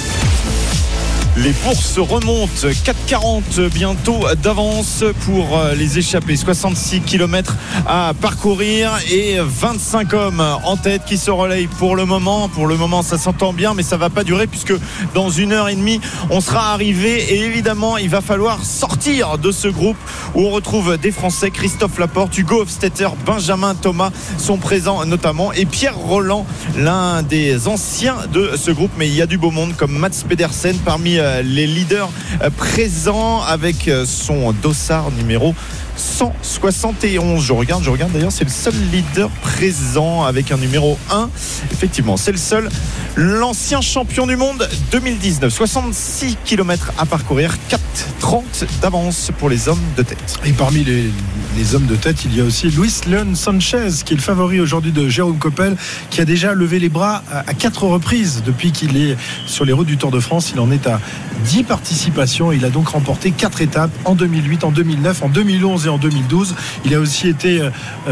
[1.43, 6.36] Les bourses remontent 4,40 bientôt d'avance pour euh, les échappés.
[6.36, 7.56] 66 km
[7.88, 12.47] à parcourir et 25 hommes en tête qui se relayent pour le moment.
[12.47, 14.73] Pour le moment, ça s'entend bien, mais ça va pas durer puisque
[15.15, 15.99] dans une heure et demie,
[16.30, 19.97] on sera arrivé et évidemment, il va falloir sortir de ce groupe
[20.36, 21.49] où on retrouve des Français.
[21.49, 26.45] Christophe Laporte, Hugo Hofstetter, Benjamin Thomas sont présents notamment et Pierre Roland,
[26.77, 28.91] l'un des anciens de ce groupe.
[28.99, 32.09] Mais il y a du beau monde comme Mats Pedersen parmi euh, les leaders
[32.41, 35.55] euh, présents avec euh, son dossard numéro
[36.01, 37.43] 171.
[37.43, 41.29] Je regarde, je regarde d'ailleurs, c'est le seul leader présent avec un numéro 1.
[41.71, 42.69] Effectivement, c'est le seul.
[43.15, 45.53] L'ancien champion du monde 2019.
[45.53, 48.41] 66 km à parcourir, 4,30
[48.81, 50.39] d'avance pour les hommes de tête.
[50.45, 54.17] Et parmi les, hommes de tête, il y a aussi Luis Leon Sanchez, qui est
[54.17, 55.75] le favori aujourd'hui de Jérôme Coppel,
[56.09, 59.73] qui a déjà levé les bras à, à quatre reprises depuis qu'il est sur les
[59.73, 60.51] routes du Tour de France.
[60.53, 60.99] Il en est à
[61.45, 62.51] 10 participations.
[62.51, 66.56] Il a donc remporté 4 étapes en 2008, en 2009, en 2011 et en 2012.
[66.86, 67.69] Il a aussi été euh,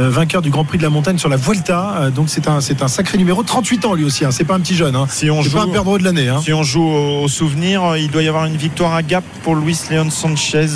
[0.10, 1.96] vainqueur du Grand Prix de la Montagne sur la Vuelta.
[2.02, 3.44] Euh, donc c'est un, c'est un sacré numéro.
[3.44, 4.26] 38 ans lui aussi.
[4.26, 4.32] Hein.
[4.32, 4.96] C'est pas un petit jeune.
[4.96, 5.08] Hein.
[5.10, 6.28] Si on C'est joue, pas un perdreau de l'année.
[6.28, 6.42] Hein.
[6.44, 9.56] si on joue au, au souvenir, il doit y avoir une victoire à Gap pour
[9.56, 10.68] Luis Leon Sanchez.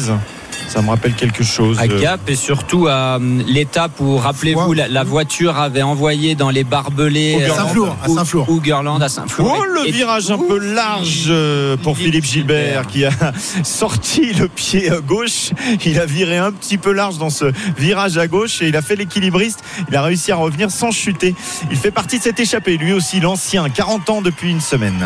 [0.67, 1.77] Ça me rappelle quelque chose.
[1.79, 6.49] à Gap et surtout à hum, l'étape où, rappelez-vous, la, la voiture avait envoyé dans
[6.49, 8.47] les barbelés Au À Saint-Flour, à Saint-Flour.
[9.01, 9.55] À Saint-Flour.
[9.59, 13.11] Oh, le Et- virage un peu large euh, pour Philippe Gilbert qui a
[13.63, 15.51] sorti le pied à gauche.
[15.85, 17.45] Il a viré un petit peu large dans ce
[17.77, 19.59] virage à gauche et il a fait l'équilibriste.
[19.89, 21.35] Il a réussi à revenir sans chuter.
[21.71, 25.05] Il fait partie de cette échappée, lui aussi l'ancien, 40 ans depuis une semaine.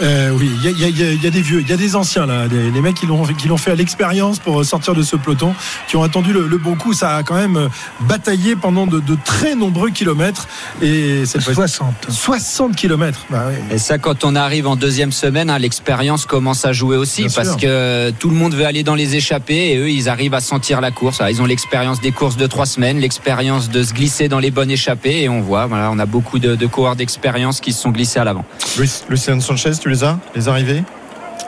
[0.00, 1.40] Euh, oui, il y a, il y a- il y a- il y a des
[1.42, 3.72] vieux, il y a des anciens là, des, les mecs qui l'ont qui l'ont fait
[3.72, 5.54] à l'expérience pour sortir de ce peloton,
[5.88, 6.92] qui ont attendu le, le bon coup.
[6.92, 7.68] Ça a quand même euh,
[8.02, 10.46] bataillé pendant de, de très nombreux kilomètres
[10.80, 11.94] et cette fois 60.
[12.08, 13.26] 60 kilomètres.
[13.30, 13.54] Bah oui.
[13.74, 17.30] Et ça, quand on arrive en deuxième semaine, hein, l'expérience commence à jouer aussi Bien
[17.34, 17.56] parce sûr.
[17.58, 20.80] que tout le monde veut aller dans les échappées et eux, ils arrivent à sentir
[20.80, 21.20] la course.
[21.20, 24.50] Alors, ils ont l'expérience des courses de trois semaines, l'expérience de se glisser dans les
[24.50, 27.82] bonnes échappées et on voit, voilà, on a beaucoup de, de coureurs d'expérience qui se
[27.82, 28.44] sont glissés à l'avant.
[28.78, 30.82] Luis, Lucien Sanchez, tu les as Les arrivées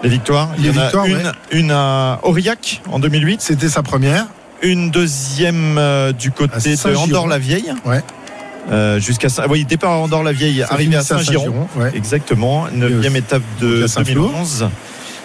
[0.02, 1.22] Les victoires Il y en a une, ouais.
[1.52, 4.26] une à Aurillac en 2008, C'était sa première.
[4.62, 6.96] une deuxième euh, du côté de.
[6.96, 7.72] Andorre-la-Vieille.
[7.84, 8.02] Ouais.
[8.70, 11.66] Euh, jusqu'à oui, départ à Andorre-la-Vieille, arrivé à Saint-Giron.
[11.76, 11.92] ouais.
[11.94, 14.28] Exactement, neuvième étape de Donc à Saint-Flour.
[14.28, 14.68] 2011.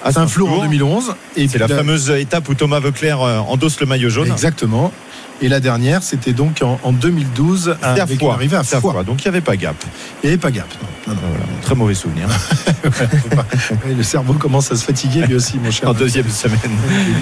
[0.04, 1.16] À Saint-Flour en 2011.
[1.36, 4.32] Et C'est la fameuse étape où Thomas Veuclair euh, endosse le maillot jaune.
[4.32, 4.92] Exactement.
[5.42, 8.34] Et la dernière, c'était donc en, en 2012 C'était à Foix.
[8.34, 8.80] arrivée à à Foix.
[8.94, 9.04] Foix.
[9.04, 9.76] Donc il n'y avait pas gap.
[10.24, 10.68] Et pas gap.
[11.08, 12.28] Non, non, Voilà, très mauvais souvenir.
[13.36, 13.46] pas-
[13.88, 15.90] le cerveau commence à se fatiguer lui aussi, mon cher.
[15.90, 16.60] en deuxième semaine.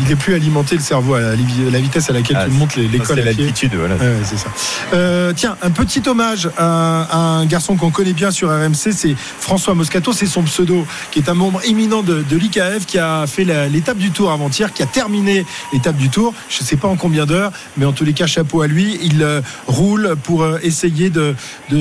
[0.02, 1.30] Il n'est plus alimenté le cerveau à la,
[1.72, 3.96] la vitesse à laquelle Ah, tu montes l'école C'est à l'altitude, voilà.
[3.96, 4.48] Ouais, ça.
[4.94, 9.16] Euh, tiens, un petit hommage à, à un garçon qu'on connaît bien sur RMC, c'est
[9.18, 13.26] François Moscato, c'est son pseudo, qui est un membre éminent de, de l'IKF, qui a
[13.28, 16.34] fait l'étape du Tour avant-hier, qui a terminé l'étape du Tour.
[16.50, 19.00] Je ne sais pas en combien d'heures, mais en tous les cas, chapeau à lui.
[19.02, 21.36] Il euh, roule pour euh, essayer de,
[21.72, 21.78] de,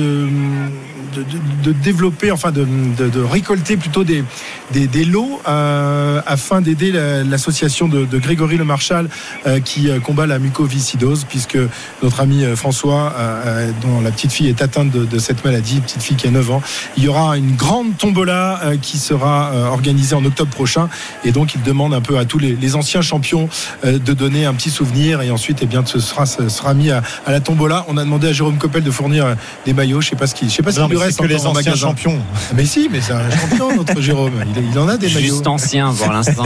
[1.15, 2.65] de, de- de développer, enfin de,
[2.97, 4.23] de- de récolter plutôt des,
[4.71, 9.09] des, lots euh, afin d'aider la- l'association de, de Grégory Le Marchal
[9.65, 11.57] qui combat la mucoviscidose, puisque
[12.01, 13.13] notre ami François,
[13.81, 16.51] dont la petite fille est atteinte de, de cette maladie, petite fille qui a 9
[16.51, 16.61] ans,
[16.97, 20.89] il y aura une grande tombola qui sera organisée en octobre prochain.
[21.25, 23.49] Et donc, il demande un peu à tous les, anciens champions
[23.83, 25.21] de donner un petit souvenir.
[25.21, 27.85] Et ensuite, eh bien, ce sera, ce sera mis à, à la tombola.
[27.87, 30.01] On a demandé à Jérôme Coppel de fournir euh, des maillots.
[30.01, 31.53] Je sais pas ce qu'il, je sais pas Non, s'il lui reste que les anciens
[31.53, 31.75] magasin.
[31.87, 32.19] champions.
[32.55, 34.31] Mais si, mais c'est un champion, notre Jérôme.
[34.55, 35.19] Il, il en a des maillots.
[35.35, 36.45] Juste ancien pour l'instant.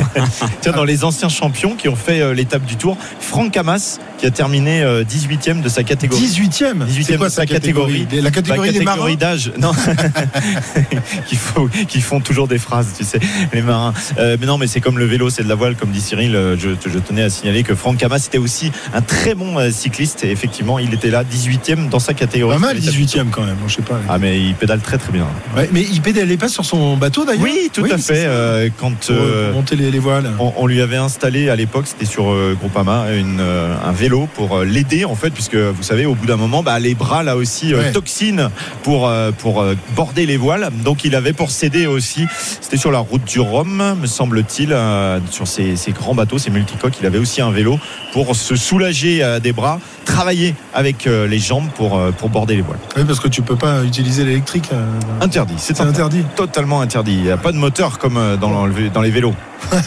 [0.61, 4.25] Tiens, dans les anciens champions qui ont fait euh, l'étape du Tour, Franck Hamas qui
[4.25, 6.21] a terminé euh, 18e de sa catégorie.
[6.25, 6.85] 18e.
[6.87, 8.01] 18e C'est quoi de sa catégorie?
[8.05, 8.21] catégorie.
[8.23, 8.95] La catégorie La des marins?
[8.95, 9.71] catégorie d'âge, non,
[11.27, 13.19] qui, faut- qui font toujours des phrases, tu sais,
[13.53, 13.93] les marins.
[14.17, 16.35] Euh, mais non, mais c'est comme le vélo, c'est de la voile, comme dit Cyril.
[16.35, 19.56] euh, Je, je tenais à signaler que Franck Hamas était aussi un très bon euh,
[19.71, 20.23] cycliste.
[20.23, 22.55] Et effectivement, il était là, 18e dans sa catégorie.
[22.55, 23.57] Pas mal, C'était l'étape du 18e quand même.
[23.67, 23.99] Je sais pas.
[24.09, 25.27] Ah, mais il pédale très très bien.
[25.55, 28.25] Ouais, mais il pédalait pas sur son bateau d'ailleurs Oui, tout à fait.
[28.27, 30.31] euh, quand Pour, euh, euh, monter les, les voiles.
[30.39, 34.27] on, on lui avait installé à l'époque, c'était sur euh, Groupama, une, euh, un vélo
[34.35, 37.23] pour euh, l'aider en fait, puisque vous savez, au bout d'un moment, bah, les bras
[37.23, 37.91] là aussi euh, Ouais.
[37.91, 38.49] toxines
[38.83, 40.69] pour euh, pour euh, border les voiles.
[40.83, 42.25] Donc il avait pour s'aider aussi.
[42.61, 46.49] C'était sur la route du Rhum, me semble-t-il, euh, sur ces, ces grands bateaux, ces
[46.49, 46.95] multicoques.
[46.99, 47.79] Il avait aussi un vélo
[48.13, 52.55] pour se soulager euh, des bras, travailler avec euh, les jambes pour euh, pour border
[52.57, 52.79] les voiles.
[52.97, 54.69] Oui, parce que tu peux pas utiliser l'électrique.
[54.73, 54.85] euh,
[55.21, 56.23] Interdit, c'est interdit.
[56.35, 57.13] totalement interdit.
[57.13, 59.33] Il n'y a pas de moteur comme dans, le- dans les vélos.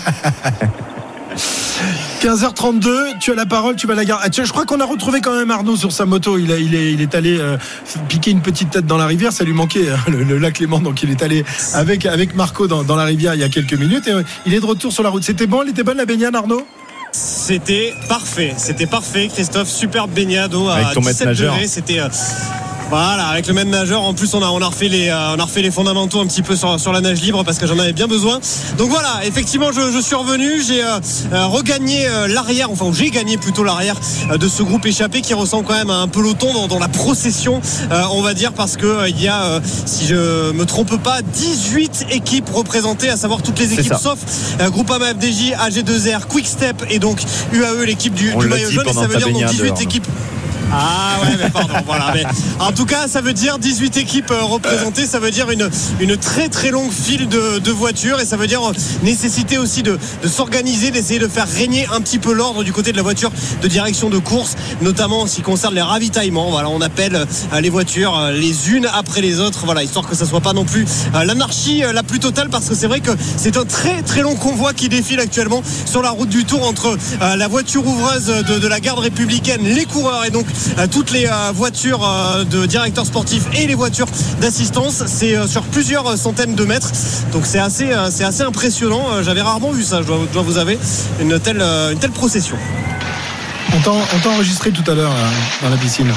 [2.21, 4.25] 15h32, tu as la parole, tu vas la garder.
[4.27, 6.37] Ah, tiens, je crois qu'on a retrouvé quand même Arnaud sur sa moto.
[6.37, 7.57] Il, a, il, est, il est allé euh,
[8.09, 9.33] piquer une petite tête dans la rivière.
[9.33, 12.67] Ça lui manquait hein, le, le lac Léman, donc il est allé avec, avec Marco
[12.67, 14.07] dans, dans la rivière il y a quelques minutes.
[14.09, 15.25] Et euh, il est de retour sur la route.
[15.25, 16.67] C'était bon, elle était bonne la baignade, Arnaud?
[17.13, 19.69] C'était parfait, c'était parfait, Christophe.
[19.69, 21.55] Superbe baignade d'eau à Avec ton maître 17 nageur.
[21.55, 21.67] degrés.
[21.69, 22.09] C'était euh,
[22.91, 24.03] voilà, avec le même nageur.
[24.03, 26.27] En plus, on a, on a refait les, euh, on a refait les fondamentaux un
[26.27, 28.41] petit peu sur, sur la nage libre parce que j'en avais bien besoin.
[28.79, 30.99] Donc voilà, effectivement, je, je suis revenu, j'ai euh,
[31.33, 33.95] euh, regagné euh, l'arrière, enfin j'ai gagné plutôt l'arrière
[34.31, 36.89] euh, de ce groupe échappé qui ressemble quand même à un peloton dans, dans la
[36.89, 37.61] procession,
[37.93, 41.23] euh, on va dire, parce que il y a, euh, si je me trompe pas,
[41.23, 44.19] 18 équipes représentées, à savoir toutes les équipes sauf
[44.61, 47.21] euh, Groupama FDJ, AG2R, Quick Step et donc
[47.53, 48.89] UAE, l'équipe du, du maillot jaune.
[48.89, 49.81] Et ça veut dire donc baignade, 18 Arnaud.
[49.83, 50.07] équipes.
[50.73, 52.13] Ah ouais, mais pardon, voilà.
[52.15, 52.25] Mais
[52.61, 55.69] en tout cas, ça veut dire 18 équipes euh, représentées, ça veut dire une,
[56.01, 59.83] une très très longue file de, de voitures et ça veut dire euh, nécessité aussi
[59.83, 63.03] de, de s'organiser, d'essayer de faire régner un petit peu l'ordre du côté de la
[63.03, 66.51] voiture de direction de course, notamment en ce qui concerne les ravitaillements.
[66.51, 70.25] Voilà, on appelle euh, les voitures les unes après les autres, voilà, histoire que ça
[70.27, 73.65] soit pas non plus l'anarchie la plus totale parce que c'est vrai que c'est un
[73.65, 77.87] très très long convoi qui défile actuellement sur la route du Tour entre la voiture
[77.87, 80.47] ouvreuse de, de la garde républicaine, les coureurs et donc
[80.91, 84.07] toutes les euh, voitures euh, de directeurs sportifs et les voitures
[84.41, 85.03] d'assistance.
[85.07, 86.91] C'est euh, sur plusieurs euh, centaines de mètres,
[87.33, 89.05] donc c'est assez euh, c'est assez impressionnant.
[89.13, 90.79] Euh, J'avais rarement vu ça, je dois, je dois vous avouer,
[91.21, 92.57] une telle euh, une telle procession.
[93.75, 95.29] On t'a on t'a enregistré tout à l'heure là,
[95.63, 96.13] dans la piscine.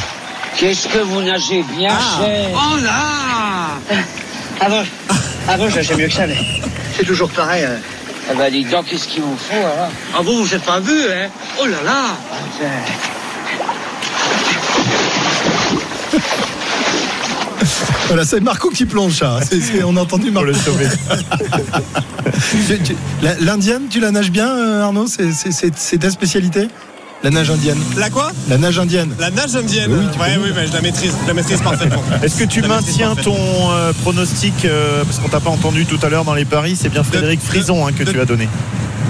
[0.57, 2.21] Qu'est-ce que vous nagez bien, Ah.
[2.23, 4.83] cher Oh là Avant,
[5.47, 6.37] avant, je nageais mieux que ça, mais
[6.95, 7.63] c'est toujours pareil.
[7.65, 7.77] Hein.
[8.31, 9.89] Eh ben, dis donc, qu'est-ce qu'il vous faut, alors?
[10.17, 11.27] Ah bon, vous êtes pas vu, hein?
[11.59, 12.15] Oh là là
[18.07, 19.39] Voilà, c'est Marco qui plonge ça.
[19.85, 20.47] On a entendu Pour Marco.
[20.47, 20.87] le sauver.
[23.39, 25.07] L'indienne, tu la nages bien, euh, Arnaud?
[25.07, 26.67] C'est- ta spécialité?
[27.23, 27.79] La nage indienne.
[27.97, 28.31] La quoi?
[28.49, 29.15] La nage indienne.
[29.17, 29.89] La nage indienne.
[29.91, 32.03] Oui, ouais, oui, mais je la maîtrise, je la maîtrise parfaitement.
[32.23, 33.37] Est-ce que tu la maintiens ton
[33.71, 36.89] euh, pronostic euh, Parce qu'on t'a pas entendu tout à l'heure dans les paris, c'est
[36.89, 38.49] bien Frédéric de- Frison hein, que de- tu as donné.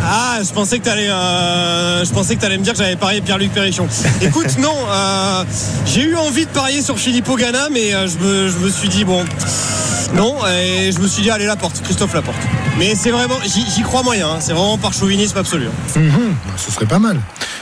[0.06, 3.22] Ah, je pensais que t'allais, euh, je pensais que t'allais me dire que j'avais parié
[3.22, 3.88] Pierre-Luc Perrichon.
[4.22, 5.44] Écoute, non, euh,
[5.86, 8.90] j'ai eu envie de parier sur Filippo Ganna, mais euh, je, me, je me suis
[8.90, 9.24] dit bon,
[10.14, 12.38] non, et je me suis dit allez la porte, Christophe Laporte.
[12.78, 15.68] Mais c'est vraiment, j'y crois moyen, hein, c'est vraiment par chauvinisme absolu.
[15.68, 16.00] hein.
[16.00, 17.20] Mhm, Ce serait pas mal.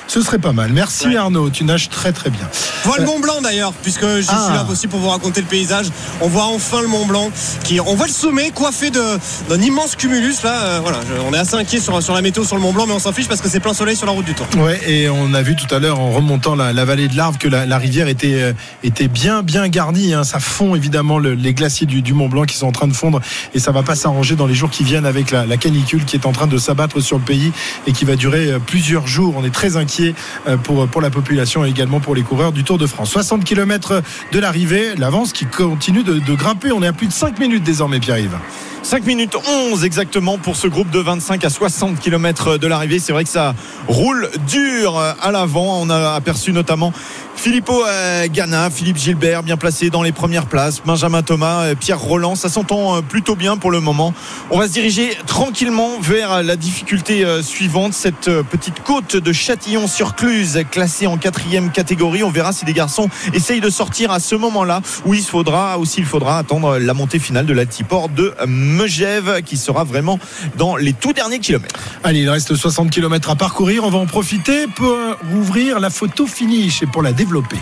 [0.07, 0.71] Ce serait pas mal.
[0.73, 1.15] Merci Ouais.
[1.15, 2.45] Arnaud, tu nages très très bien.
[2.83, 4.43] Voile Mont Blanc d'ailleurs, puisque je Ah.
[4.45, 5.85] suis là aussi pour vous raconter le paysage.
[6.19, 7.29] On voit enfin le Mont Blanc,
[7.63, 10.53] qui, on voit le sommet coiffé de- d'un immense cumulus là.
[10.63, 12.85] euh, voilà, je- on est assez inquiet sur, sur la météo sur le Mont Blanc,
[12.87, 14.47] mais on s'en fiche parce que c'est plein soleil sur la route du Tour.
[14.57, 17.37] Ouais, et on a vu tout à l'heure en remontant la, la vallée de l'Arve
[17.37, 20.13] que la, la rivière était, euh, était bien bien garnie.
[20.13, 20.23] hein.
[20.23, 22.93] Ça fond évidemment le- les glaciers du, du Mont Blanc qui sont en train de
[22.93, 23.19] fondre
[23.53, 26.15] et ça va pas s'arranger dans les jours qui viennent avec la, la canicule qui
[26.15, 27.51] est en train de s'abattre sur le pays
[27.87, 29.35] et qui va durer euh, plusieurs jours.
[29.37, 30.13] On est très inquiet
[30.47, 33.09] euh, pour, pour la population et également pour les coureurs du Tour de France.
[33.11, 36.71] 60 km de l'arrivée, l'avance qui continue de, de grimper.
[36.71, 38.37] On est à plus de 5 minutes désormais, Pierre-Yves.
[38.83, 39.35] 5 minutes
[39.71, 42.99] 11 exactement pour ce groupe de 25 à 60 km de l'arrivée.
[42.99, 43.55] C'est vrai que ça
[43.87, 45.81] roule dur à l'avant.
[45.81, 46.93] On a aperçu notamment
[47.41, 51.99] Filippo euh, Ganna, Philippe Gilbert bien placé dans les premières places, Benjamin Thomas, euh, Pierre
[51.99, 52.35] Roland.
[52.35, 54.13] Ça s'entend euh, plutôt bien pour le moment.
[54.51, 61.07] On va se diriger tranquillement vers la difficulté suivante, cette petite côte de Châtillon-sur-Cluse classée
[61.07, 62.23] en quatrième catégorie.
[62.23, 65.85] On verra si les garçons essayent de sortir à ce moment-là où il faudra ou
[65.85, 70.19] s'il faudra attendre la montée finale de l'altiport de Megève qui sera vraiment
[70.57, 71.79] dans les tout derniers kilomètres.
[72.03, 73.83] Allez, il reste 60 km à parcourir.
[73.83, 74.97] On va en profiter pour
[75.33, 77.57] ouvrir la photo finish et pour la développer.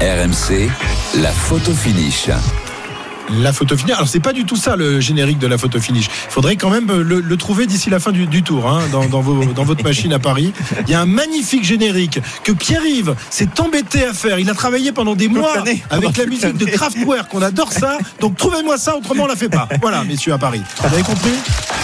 [0.00, 0.68] RMC,
[1.22, 2.28] la photo finish.
[3.42, 3.94] La photo finish.
[3.94, 6.06] Alors, c'est pas du tout ça le générique de la photo finish.
[6.06, 9.04] Il faudrait quand même le, le trouver d'ici la fin du, du tour, hein, dans,
[9.06, 10.52] dans vos- dans votre machine à Paris.
[10.86, 14.38] Il y a un magnifique générique que Pierre-Yves s'est embêté à faire.
[14.38, 15.52] Il a travaillé pendant des mois
[15.90, 16.66] avec la musique de.
[16.66, 17.32] Kraftwerk.
[17.34, 17.98] On adore ça.
[18.20, 19.68] Donc, trouvez-moi ça, autrement, on la fait pas.
[19.80, 20.62] Voilà, messieurs, à Paris.
[20.80, 21.32] Vous avez compris?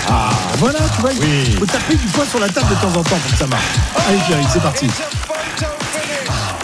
[0.09, 3.03] Ah, voilà, tu vois, il faut taper du poing sur la table de temps en
[3.03, 3.63] temps pour que ça marche.
[4.09, 4.87] Allez, Pierre-Yves, c'est parti.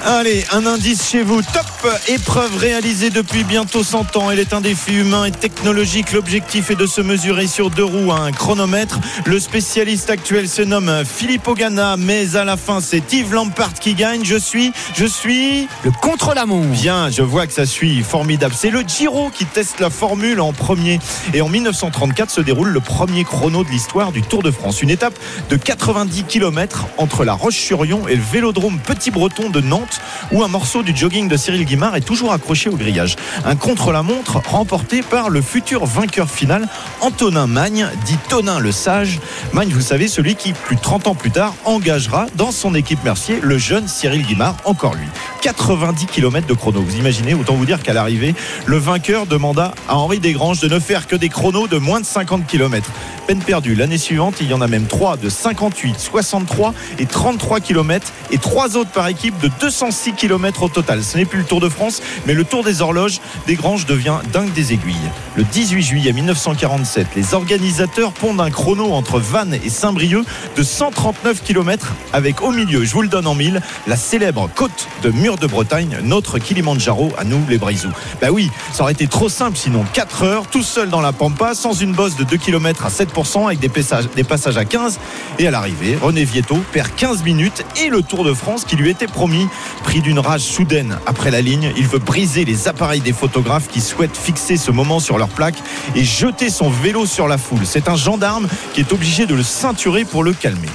[0.05, 1.43] Allez, un indice chez vous.
[1.43, 1.65] Top
[2.07, 4.31] épreuve réalisée depuis bientôt 100 ans.
[4.31, 6.13] Elle est un défi humain et technologique.
[6.13, 9.01] L'objectif est de se mesurer sur deux roues à un chronomètre.
[9.27, 13.95] Le spécialiste actuel se nomme Philippe Ogana, mais à la fin, c'est Yves Lampart qui
[13.95, 14.25] gagne.
[14.25, 15.69] Je suis, je suis.
[15.83, 16.69] Le contre-la-montre.
[16.69, 18.55] Bien, je vois que ça suit formidable.
[18.57, 21.01] C'est le Giro qui teste la formule en premier.
[21.35, 24.81] Et en 1934 se déroule le premier chrono de l'histoire du Tour de France.
[24.81, 25.19] Une étape
[25.51, 29.88] de 90 km entre la Roche-sur-Yon et le Vélodrome Petit-Breton de Nantes
[30.33, 33.17] où un morceau du jogging de Cyril Guimard est toujours accroché au grillage.
[33.45, 36.69] Un contre-la-montre remporté par le futur vainqueur final,
[37.01, 39.21] Antonin Magne, dit Tonin le Sage.
[39.53, 43.03] Magne, vous savez, celui qui, plus de 30 ans plus tard, engagera dans son équipe
[43.05, 45.07] Mercier le jeune Cyril Guimard, encore lui.
[45.41, 46.81] 90 km de chrono.
[46.81, 48.35] Vous imaginez, autant vous dire qu'à l'arrivée,
[48.67, 52.07] le vainqueur demanda à Henri Desgranges de ne faire que des chronos de moins de
[52.07, 52.91] 50 km.
[53.27, 53.75] Peine perdue.
[53.75, 58.39] L'année suivante, il y en a même 3 de 58, 63 et 33 km et
[58.39, 61.03] 3 autres par équipe de 206 km au total.
[61.03, 63.21] Ce n'est plus le Tour de France, mais le Tour des horloges.
[63.47, 64.97] Desgranges devient dingue des aiguilles.
[65.37, 70.25] Le 18 juillet 1947, les organisateurs pondent un chrono entre Vannes et Saint-Brieuc
[70.57, 74.89] de 139 km avec au milieu, je vous le donne en mille, la célèbre côte
[75.03, 77.93] de Mur de Bretagne, notre Kilimanjaro à nous les Brisous.
[78.21, 81.55] Bah oui, ça aurait été trop simple sinon 4 heures tout seul dans la pampa
[81.55, 84.99] sans une bosse de 2 km à 7% avec des passages, à 15
[85.39, 88.91] et à l'arrivée, René Vietto perd 15 minutes et le Tour de France qui lui
[88.91, 89.47] était promis,
[89.83, 93.81] pris d'une rage soudaine après la ligne, il veut briser les appareils des photographes qui
[93.81, 95.57] souhaitent fixer ce moment sur leur plaque
[95.95, 97.65] et jeter son vélo sur la foule.
[97.65, 100.69] C'est un gendarme qui est obligé de le ceinturer pour le calmer.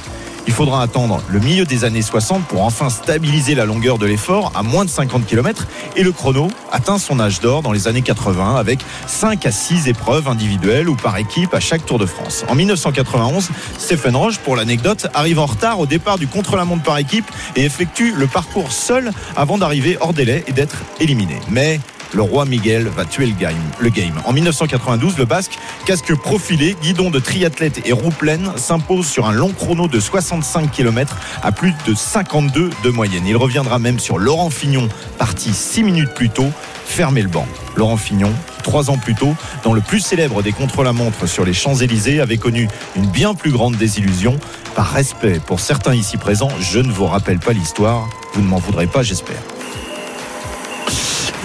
[0.45, 4.51] Il faudra attendre le milieu des années 60 pour enfin stabiliser la longueur de l'effort
[4.55, 8.01] à moins de 50 km et le chrono atteint son âge d'or dans les années
[8.01, 12.43] 80 avec 5 à 6 épreuves individuelles ou par équipe à chaque Tour de France.
[12.49, 17.25] En 1991, Stephen Roche, pour l'anecdote, arrive en retard au départ du contre-la-montre par équipe
[17.55, 21.39] et effectue le parcours seul avant d'arriver hors délai et d'être éliminé.
[21.49, 21.79] Mais
[22.13, 24.13] le roi Miguel va tuer le game.
[24.25, 29.33] En 1992, le Basque, casque profilé, guidon de triathlète et roue pleine, s'impose sur un
[29.33, 33.23] long chrono de 65 km à plus de 52 de moyenne.
[33.27, 36.49] Il reviendra même sur Laurent Fignon, parti 6 minutes plus tôt,
[36.85, 37.47] fermer le banc.
[37.75, 42.21] Laurent Fignon, trois ans plus tôt, dans le plus célèbre des contre-la-montre sur les Champs-Élysées,
[42.21, 44.37] avait connu une bien plus grande désillusion.
[44.75, 48.07] Par respect pour certains ici présents, je ne vous rappelle pas l'histoire.
[48.33, 49.41] Vous ne m'en voudrez pas, j'espère.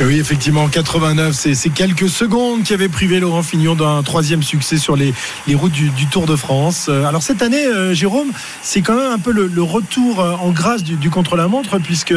[0.01, 4.95] Oui, effectivement, 89, c'est quelques secondes qui avaient privé Laurent Fignon d'un troisième succès sur
[4.95, 5.13] les,
[5.49, 6.87] les routes du, du, Tour de France.
[6.89, 8.29] Euh, alors cette année, euh, Jérôme,
[8.63, 12.15] c'est quand même un peu le, le retour euh, en grâce du, du contre-la-montre, puisque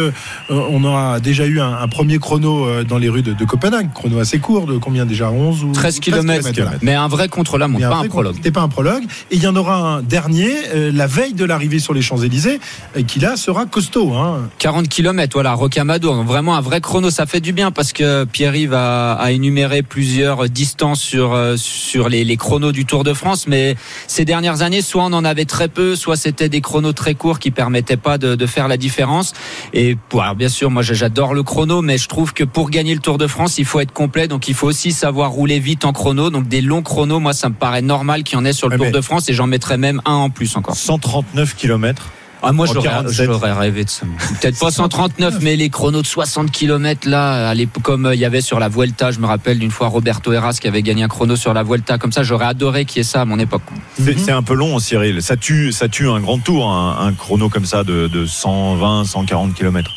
[0.50, 4.20] on aura déjà eu un, un, premier chrono dans les rues de, de, Copenhague, chrono
[4.20, 6.50] assez court, de combien déjà 11 ou 13 km,
[6.84, 8.36] mais un vrai contre-la-montre, pas un prologue.
[8.36, 9.04] C'était pas un prologue.
[9.32, 10.54] Et il y en aura un dernier,
[10.94, 12.60] la veille de l'arrivée sur les Champs-Élysées,
[13.08, 14.14] qui là sera costaud.
[14.14, 14.50] Hein.
[14.60, 18.74] 40 km, voilà, Rocamadour, vraiment un vrai chrono, ça fait du bien parce que Pierre-Yves
[18.74, 23.48] a, a, énuméré plusieurs distances sur, euh, sur les, les, chronos du Tour de France,
[23.48, 23.76] mais
[24.08, 27.40] ces dernières années, soit on en avait très peu, soit c'était des chronos très courts
[27.40, 29.34] qui permettaient pas de, de faire la différence.
[29.74, 33.02] Et alors bien sûr, moi j'adore le chrono, mais je trouve que pour gagner le
[33.02, 35.94] Tour de France, il faut être complet, donc il faut aussi savoir rouler vite en
[35.94, 36.30] chrono.
[36.30, 38.78] Donc des longs chronos, moi ça me paraît normal qu'il y en ait sur le
[38.78, 40.76] Tour de France, et j'en mettrais même un en plus encore.
[40.76, 42.12] 139 km
[42.44, 44.06] ah, moi, j'aurais rêvé de ça.
[44.42, 48.42] Peut-être pas 139, mais les chronos de 60 km là, comme euh, il y avait
[48.42, 51.36] sur la Vuelta, je me rappelle d'une fois Roberto Heras qui avait gagné un chrono
[51.36, 51.98] sur la Vuelta.
[51.98, 53.62] Comme ça, j'aurais adoré qu'il y ait ça à mon époque.
[53.98, 54.38] C'est mm -hmm.
[54.38, 55.22] un peu long, Cyril.
[55.22, 59.06] Ça tue, ça tue un grand tour, un, un chrono comme ça de, de 120,
[59.06, 59.92] 140 km.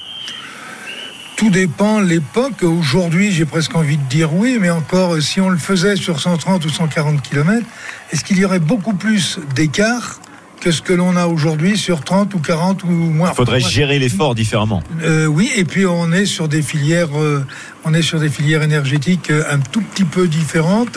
[1.37, 2.63] Tout dépend l'époque.
[2.63, 6.65] Aujourd'hui, j'ai presque envie de dire oui, mais encore, si on le faisait sur 130
[6.65, 7.67] ou 140 km,
[8.13, 10.21] est-ce qu'il y aurait beaucoup plus d'écart
[10.65, 13.29] que ce que l'on a aujourd'hui sur 30 ou 40 ou moins.
[13.33, 14.83] Il faudrait gérer l'effort différemment.
[15.03, 17.45] Euh, oui, et puis on est sur des filières, euh,
[17.85, 20.97] on est sur des filières énergétiques euh, un tout petit peu différentes.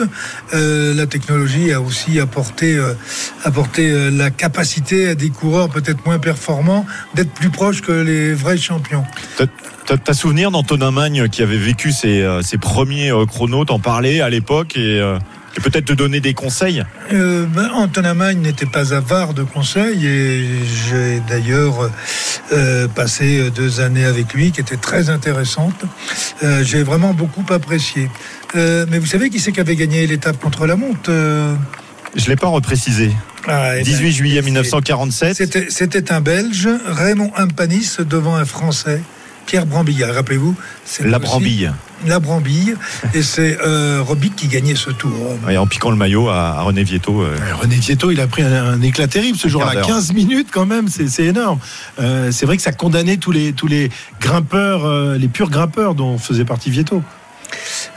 [0.54, 2.80] Euh, la technologie a aussi apporté,
[3.44, 8.56] apporté la capacité à des coureurs peut-être moins performants d'être plus proches que les vrais
[8.56, 9.04] champions.
[9.84, 14.78] T'as souvenir d'Antonin Magne qui avait vécu ses, ses premiers chronos, t'en parlais à l'époque
[14.78, 15.02] et
[15.56, 20.06] et peut-être te donner des conseils euh, ben, Antonin Magne n'était pas avare de conseils
[20.06, 21.90] et j'ai d'ailleurs
[22.52, 25.84] euh, passé deux années avec lui qui étaient très intéressantes.
[26.42, 28.10] Euh, j'ai vraiment beaucoup apprécié.
[28.56, 32.28] Euh, mais vous savez qui c'est qui avait gagné l'étape contre la monte Je ne
[32.28, 33.12] l'ai pas reprécisé.
[33.46, 35.70] Ah, 18 ben, juillet 1947.
[35.70, 39.00] C'était un Belge, Raymond Impanis, devant un Français.
[39.48, 40.54] Pierre Brambilla, rappelez-vous.
[41.06, 41.72] La Brambille.
[42.06, 42.76] La Brambille.
[43.14, 45.10] et c'est euh, Robic qui gagnait ce tour.
[45.46, 47.22] Ouais, en piquant le maillot à, à René Vietto.
[47.22, 47.34] Euh...
[47.58, 49.80] René Vietto, il a pris un, un éclat terrible ce jour-là.
[49.80, 51.58] 15 minutes quand même, c'est énorme.
[51.98, 53.88] Euh, c'est vrai que ça condamnait tous les, tous les
[54.20, 57.02] grimpeurs, euh, les purs grimpeurs dont faisait partie Vietto.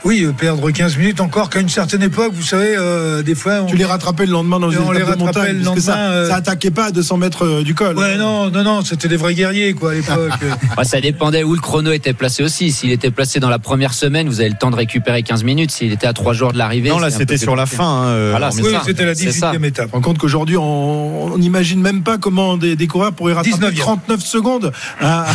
[0.04, 3.60] Oui, euh, perdre 15 minutes encore qu'à une certaine époque, vous savez, euh, des fois.
[3.62, 3.66] On...
[3.66, 5.58] Tu les rattrapais le lendemain dans une étape de montagne.
[5.58, 6.28] Le lendemain, ça, euh...
[6.28, 7.96] ça attaquait pas à 200 mètres euh, du col.
[7.96, 10.32] Ouais, non, non, non, c'était des vrais guerriers, quoi, à l'époque.
[10.76, 12.72] ouais, ça dépendait où le chrono était placé aussi.
[12.72, 15.70] S'il était placé dans la première semaine, vous avez le temps de récupérer 15 minutes.
[15.70, 16.88] S'il était à 3 jours de l'arrivée.
[16.88, 18.02] Non, là, c'était sur la fin.
[18.02, 19.90] Hein, voilà, oui, c'était la 18e étape.
[19.92, 23.78] On rend compte qu'aujourd'hui, on n'imagine même pas comment des, des coureurs pourraient rattraper 19e.
[23.78, 25.26] 39 secondes à,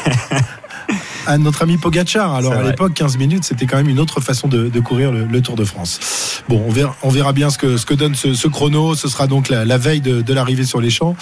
[1.26, 2.34] à notre ami Pogachar.
[2.34, 5.24] Alors à l'époque, 15 minutes, c'était quand même une autre façon de, de courir le,
[5.24, 6.42] le Tour de France.
[6.48, 8.94] Bon, on verra, on verra bien ce que, ce que donne ce, ce chrono.
[8.94, 11.14] Ce sera donc la, la veille de, de l'arrivée sur les champs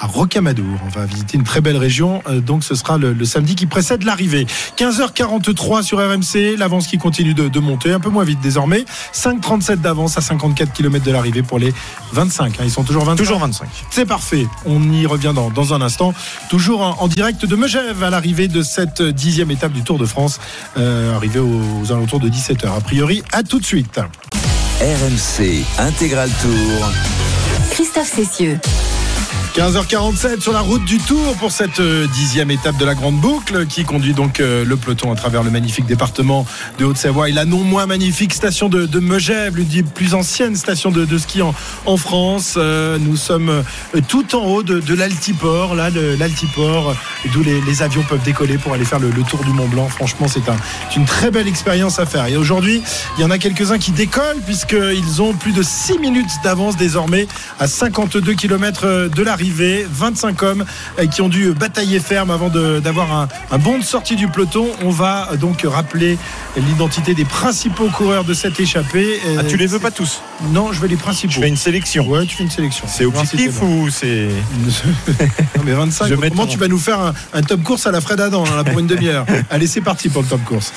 [0.00, 0.78] à Rocamadour.
[0.86, 2.22] On va visiter une très belle région.
[2.28, 4.46] Euh, donc ce sera le, le samedi qui précède l'arrivée.
[4.76, 6.56] 15h43 sur RMC.
[6.56, 8.84] L'avance qui continue de, de monter, un peu moins vite désormais.
[9.12, 11.72] 5,37 d'avance à 54 km de l'arrivée pour les
[12.12, 12.60] 25.
[12.60, 12.62] hein.
[12.64, 13.16] Ils sont toujours 25.
[13.16, 13.68] Toujours 25.
[13.90, 14.46] C'est parfait.
[14.66, 16.14] On y revient dans, dans un instant.
[16.48, 20.06] Toujours en, en direct de Megève à l'arrivée de cette dixième étape du Tour de
[20.06, 20.40] France.
[20.76, 22.76] Euh, arrivée aux, aux alentours de 17h.
[22.76, 24.00] A priori, à tout de suite.
[24.80, 26.90] RMC Intégral Tour.
[27.70, 28.58] Christophe Cessieux.
[29.54, 33.66] 15h47 sur la route du Tour pour cette euh, dixième étape de la Grande Boucle
[33.66, 36.46] qui conduit donc euh, le peloton à travers le magnifique département
[36.78, 40.54] de Haute-Savoie et la non moins magnifique station de, de Megève, l'une des plus anciennes
[40.54, 42.54] stations de, ski en, France.
[42.56, 43.64] Euh, nous sommes
[44.06, 46.94] tout en haut de, l'Altiport, là, l'Altiport,
[47.32, 49.88] d'où les, avions peuvent décoller pour aller faire le, tour du Mont Blanc.
[49.88, 50.42] Franchement, c'est
[50.96, 52.26] une très belle expérience à faire.
[52.26, 52.82] Et aujourd'hui,
[53.16, 57.26] il y en a quelques-uns qui décollent puisqu'ils ont plus de 6 minutes d'avance désormais
[57.58, 59.47] à 52 km de l'arrivée.
[59.52, 60.64] 25 hommes
[60.98, 64.66] euh, qui ont dû batailler ferme avant d'avoir un, un bon de sortie du peloton.
[64.82, 66.18] On va euh, donc rappeler
[66.56, 69.20] l'identité des principaux coureurs de cette échappée.
[69.38, 70.20] Ah, tu les veux pas tous
[70.52, 71.32] Non, je veux les principaux.
[71.34, 72.06] Je fais une sélection.
[72.08, 72.86] Ouais, tu fais une sélection.
[72.88, 74.28] C'est objectif ou c'est.
[75.56, 77.86] Non, mais 25, Je mets comment ton- tu vas nous faire un, un top course
[77.86, 80.72] à la Fred Adam là, pour une demi-heure Allez, c'est parti pour le top course.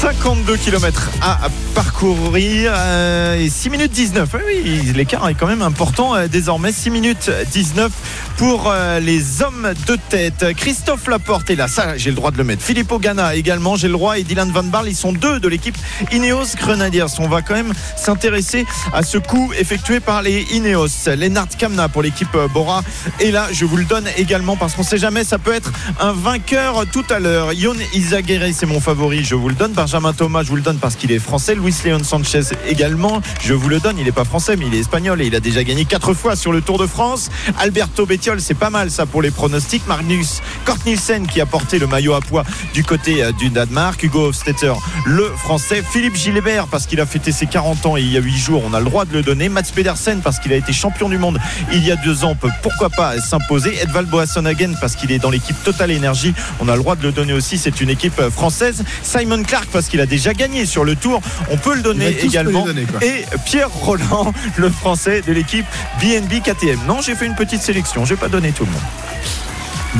[0.00, 4.34] 52 km à parcourir euh, et 6 minutes 19.
[4.46, 6.72] Oui, l'écart est quand même important euh, désormais.
[6.72, 7.92] 6 minutes 19
[8.40, 10.46] pour euh, les hommes de tête.
[10.56, 12.62] Christophe Laporte est là, ça j'ai le droit de le mettre.
[12.62, 15.76] Philippe Ogana également, j'ai le droit et Dylan Van Barle, ils sont deux de l'équipe
[16.10, 17.04] Ineos Grenadiers.
[17.18, 18.64] On va quand même s'intéresser
[18.94, 21.10] à ce coup effectué par les Ineos.
[21.18, 22.82] Lennart Kamna pour l'équipe euh, Bora.
[23.20, 25.70] Et là, je vous le donne également parce qu'on sait jamais, ça peut être
[26.00, 27.52] un vainqueur tout à l'heure.
[27.52, 29.72] Yon Izaguirre, c'est mon favori, je vous le donne.
[29.72, 31.54] Benjamin Thomas, je vous le donne parce qu'il est français.
[31.54, 33.98] Luis Leon Sanchez également, je vous le donne.
[33.98, 36.36] Il n'est pas français, mais il est espagnol et il a déjà gagné quatre fois
[36.36, 37.28] sur le Tour de France.
[37.58, 39.86] Alberto Bettiol, c'est pas mal ça pour les pronostics.
[39.88, 44.02] Magnus Kort Nielsen qui a porté le maillot à poids du côté euh, du Danemark.
[44.02, 44.74] Hugo Hofstetter,
[45.06, 45.82] le français.
[45.82, 48.62] Philippe Gilbert parce qu'il a fêté ses 40 ans et il y a 8 jours,
[48.64, 49.48] on a le droit de le donner.
[49.48, 51.40] Mats Pedersen parce qu'il a été champion du monde
[51.72, 53.80] il y a deux ans, peut pourquoi pas s'imposer.
[53.82, 57.02] Edvald Boasson Hagen parce qu'il est dans l'équipe Total Energy, on a le droit de
[57.02, 58.84] le donner aussi, c'est une équipe euh, française.
[59.02, 61.20] Simon Clark parce qu'il a déjà gagné sur le tour,
[61.50, 62.64] on peut le donner également.
[62.64, 65.66] donner, et Pierre Roland, le français de l'équipe
[66.00, 66.80] BNB KTM.
[66.86, 68.80] Non, j'ai fait une petite sélection, j'ai pas donné tout le monde.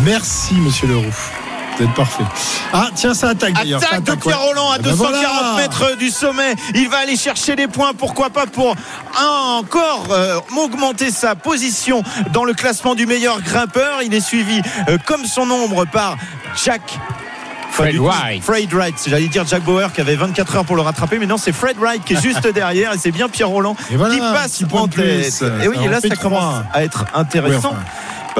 [0.04, 1.04] Merci, monsieur Leroux.
[1.76, 2.24] Vous êtes parfait.
[2.72, 3.82] Ah, tiens, ça attaque d'ailleurs.
[3.82, 4.48] Attaque de Pierre ouais.
[4.48, 5.56] Roland à Ah ben 240 voilà.
[5.56, 6.54] mètres du sommet.
[6.74, 7.92] Il va aller chercher les points.
[7.96, 8.76] Pourquoi pas pour
[9.18, 12.02] encore euh, augmenter sa position
[12.32, 14.02] dans le classement du meilleur grimpeur.
[14.02, 16.16] Il est suivi euh, comme son nombre par
[16.62, 16.98] Jack.
[17.70, 17.96] Fred.
[17.96, 18.42] Wright.
[18.42, 18.94] Fred Wright.
[19.06, 21.76] J'allais dire Jack Bauer qui avait 24 heures pour le rattraper, mais non, c'est Fred
[21.78, 25.42] Wright qui est juste derrière et c'est bien Pierre Roland voilà, qui passe en tête.
[25.62, 27.76] Et oui, et là, ça commence à être intéressant enfin.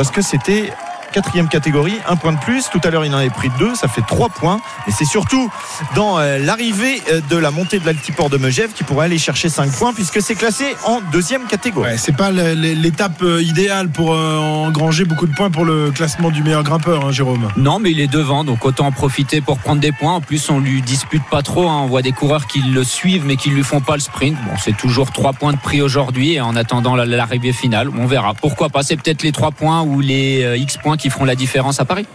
[0.01, 0.72] Parce que c'était
[1.12, 2.68] quatrième catégorie, un point de plus.
[2.70, 4.61] Tout à l'heure, il en avait pris deux, ça fait trois points.
[4.88, 5.50] Et c'est surtout
[5.94, 9.48] dans euh, l'arrivée euh, de la montée de l'altiport de Megève qui pourrait aller chercher
[9.48, 11.90] cinq points puisque c'est classé en deuxième catégorie.
[11.92, 16.42] Ouais, c'est pas l'étape euh, idéale pour engranger beaucoup de points pour le classement du
[16.42, 17.48] meilleur grimpeur, hein, Jérôme.
[17.56, 20.14] Non, mais il est devant, donc autant en profiter pour prendre des points.
[20.14, 21.68] En plus, on lui dispute pas trop.
[21.68, 21.80] hein.
[21.84, 24.36] On voit des coureurs qui le suivent, mais qui lui font pas le sprint.
[24.44, 28.06] Bon, c'est toujours trois points de prix aujourd'hui, et en attendant la- l'arrivée finale, on
[28.06, 28.34] verra.
[28.34, 31.80] Pourquoi pas C'est peut-être les trois points ou les X points qui feront la différence
[31.80, 32.07] à Paris.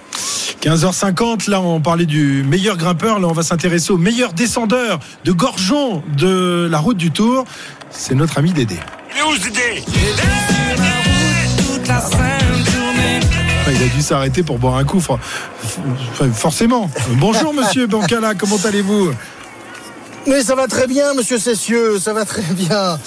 [0.61, 5.31] 15h50, là on parlait du meilleur grimpeur, là on va s'intéresser au meilleur descendeur de
[5.31, 7.43] gorgeon de la route du Tour.
[7.91, 8.77] C'est notre ami Dédé.
[13.67, 15.19] Ah, Il a dû s'arrêter pour boire un coup, for-
[16.13, 16.89] for- forcément.
[17.13, 19.11] Bonjour monsieur Bancala, comment allez-vous?
[20.27, 22.97] Mais ça va très bien, monsieur Cessieux, ça va très bien.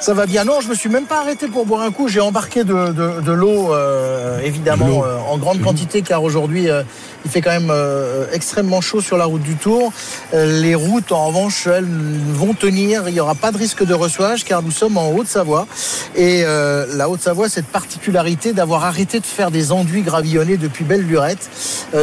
[0.00, 0.44] Ça va bien.
[0.44, 2.06] Non, je me suis même pas arrêté pour boire un coup.
[2.06, 6.82] J'ai embarqué de, de- de l'eau, euh, évidemment, euh, en grande quantité, car aujourd'hui, euh,
[7.24, 9.92] il fait quand même euh, extrêmement chaud sur la route du Tour.
[10.34, 13.08] Euh, les routes, en revanche, elles vont tenir.
[13.08, 15.66] Il n'y aura pas de risque de reçoage, car nous sommes en Haute-Savoie.
[16.14, 21.02] Et euh, la Haute-Savoie, cette particularité d'avoir arrêté de faire des enduits gravillonnés depuis belle
[21.02, 21.50] lurette.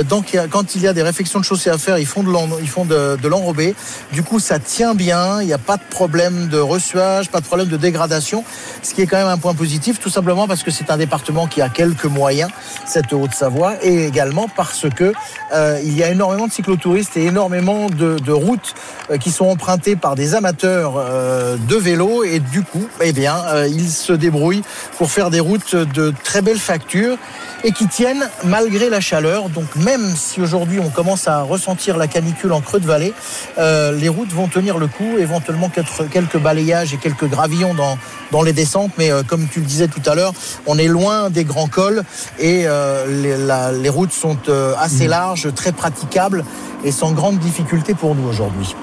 [0.10, 3.76] Donc, quand il y a des réfections de chaussée à faire, ils font de l'enrobé.
[4.12, 5.42] Du coup, ça tient bien.
[5.42, 8.44] Il n'y a pas de problème de reçuage, pas de problème de dégradation,
[8.82, 11.48] ce qui est quand même un point positif, tout simplement parce que c'est un département
[11.48, 12.50] qui a quelques moyens,
[12.86, 15.05] cette Haute-Savoie, et également parce que
[15.54, 18.74] euh, il y a énormément de cyclotouristes et énormément de, routes
[19.10, 23.36] euh, qui sont empruntées par des amateurs euh, de vélo, et du coup, eh bien,
[23.68, 24.64] ils se débrouillent
[24.98, 27.18] pour faire des routes de très belle facture
[27.64, 29.50] et qui tiennent malgré la chaleur.
[29.50, 33.14] Donc même si aujourd'hui on commence à ressentir la canicule en creux de vallée,
[33.58, 37.98] les routes vont tenir le coup, éventuellement quelques, balayages et quelques gravillons dans,
[38.32, 40.34] dans les descentes, mais comme tu le disais tout à l'heure,
[40.66, 42.04] on est loin des grands cols
[42.40, 42.66] et
[43.08, 43.38] les,
[43.82, 46.44] les routes sont euh, assez larges, très praticables
[46.84, 48.76] et sans grande difficulté pour nous aujourd'hui.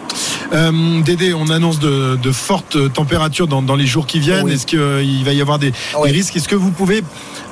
[0.52, 4.44] Euh, Dédé, on annonce de, de fortes températures dans, dans les jours qui viennent.
[4.44, 4.52] Oui.
[4.52, 6.10] Est-ce qu'il va y avoir des, Oui.
[6.10, 6.36] des risques?
[6.36, 7.02] Est-ce que vous pouvez,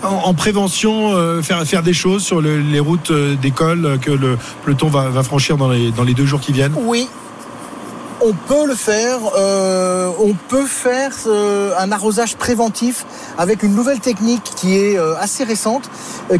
[0.02, 3.96] en, en prévention, euh, faire, faire des choses sur le- les routes euh, d'école euh,
[3.96, 6.74] que le peloton va, va franchir dans les, dans les deux jours qui viennent?
[6.76, 7.08] Oui.
[8.22, 9.18] On peut le faire.
[9.36, 13.06] euh, on peut faire euh, un arrosage préventif
[13.38, 15.90] avec une nouvelle technique qui est euh, assez récente,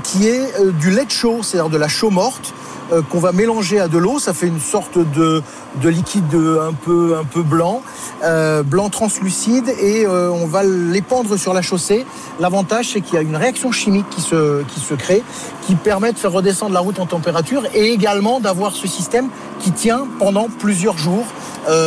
[0.02, 2.52] qui est du lait chaud, c'est-à-dire de la chaux morte
[2.92, 4.18] euh, qu'on va mélanger à de l'eau.
[4.18, 5.42] Ça fait une sorte de,
[5.82, 7.82] de liquide un peu, blanc,
[8.24, 12.06] euh, blanc translucide, et euh, on va l'épandre sur la chaussée.
[12.38, 15.22] L'avantage, c'est qu'il y a une réaction chimique qui se, qui se crée,
[15.66, 19.28] qui permet de faire redescendre la route en température et également d'avoir ce système
[19.58, 21.26] qui tient pendant plusieurs jours,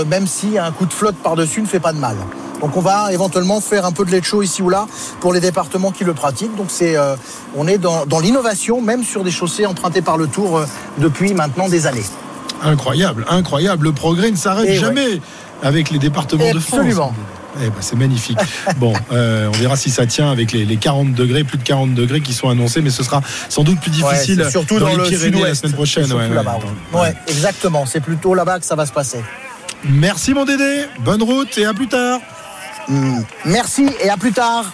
[0.08, 2.16] même si un coup de flotte par-dessus ne fait pas de mal.
[2.64, 4.88] Donc on va éventuellement faire un peu de lait chaud ici ou là
[5.20, 6.56] pour les départements qui le pratiquent.
[6.56, 7.18] Donc c'est, euh,
[7.58, 10.66] on est dans, dans l'innovation, même sur des chaussées empruntées par le Tour euh,
[10.98, 12.06] depuis maintenant des années.
[12.64, 13.88] Incroyable, incroyable.
[13.88, 14.76] Le progrès ne s'arrête ouais.
[14.76, 15.20] jamais
[15.62, 16.80] avec les départements de France.
[16.80, 17.14] Absolument.
[17.62, 18.40] Eh ben, c'est magnifique.
[18.78, 21.94] bon, euh, on verra si ça tient avec les, les 40 degrés, plus de 40
[21.94, 24.96] degrés qui sont annoncés, mais ce sera sans doute plus difficile Ouais, surtout dans, les
[24.96, 26.12] le Pyrénées la semaine prochaine.
[26.14, 27.02] Ouais, ouais.
[27.02, 27.86] Ouais, exactement.
[27.86, 29.20] C'est plutôt là-bas que ça va se passer.
[29.84, 32.22] Merci mon Dédé, bonne route et à plus tard.
[32.88, 33.22] Hmm.
[33.46, 34.74] Merci et à plus tard.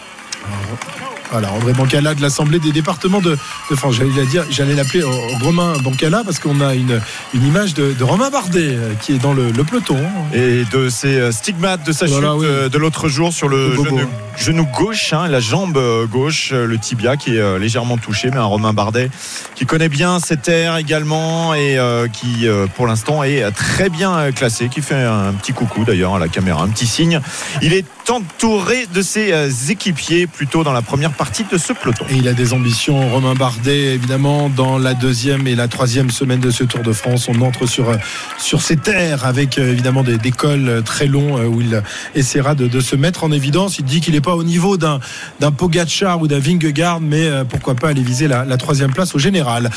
[1.32, 3.38] Voilà, André Bancala de l'Assemblée des départements de,
[3.70, 3.96] de France.
[3.96, 5.08] J'allais la dire, j'allais l'appeler euh,
[5.44, 7.00] Romain Bancala parce qu'on a une,
[7.36, 10.00] une image de, de Romain Bardet euh, qui est dans le, le peloton.
[10.34, 12.70] Et de ses euh, stigmates de sa Voilà, chute oui.
[12.72, 14.00] de l'autre jour sur le genou,
[14.38, 15.80] genou gauche, hein, la jambe
[16.12, 19.12] gauche, le tibia qui est légèrement touché, mais un Romain Bardet
[19.56, 24.68] qui connaît bien cette terre également et euh, qui pour l'instant est très bien classé,
[24.70, 27.22] qui fait un petit coucou d'ailleurs à la caméra, un petit signe.
[27.62, 32.06] Il est entouré de ses équipiers plutôt dans la première partie de ce peloton.
[32.10, 36.40] Et il a des ambitions, Romain Bardet, évidemment, dans la deuxième et la troisième semaine
[36.40, 37.28] de ce Tour de France.
[37.28, 37.92] On entre sur,
[38.38, 41.84] sur ces terres avec euh, évidemment des, des cols très longs euh, où il
[42.16, 43.80] essaiera de, de se mettre en évidence.
[43.80, 45.02] Il dit qu'il n'est pas au niveau d'un,
[45.42, 49.14] d'un Pogacar ou d'un Vingegaard, mais euh, pourquoi pas aller viser la, la troisième place
[49.14, 49.70] au général.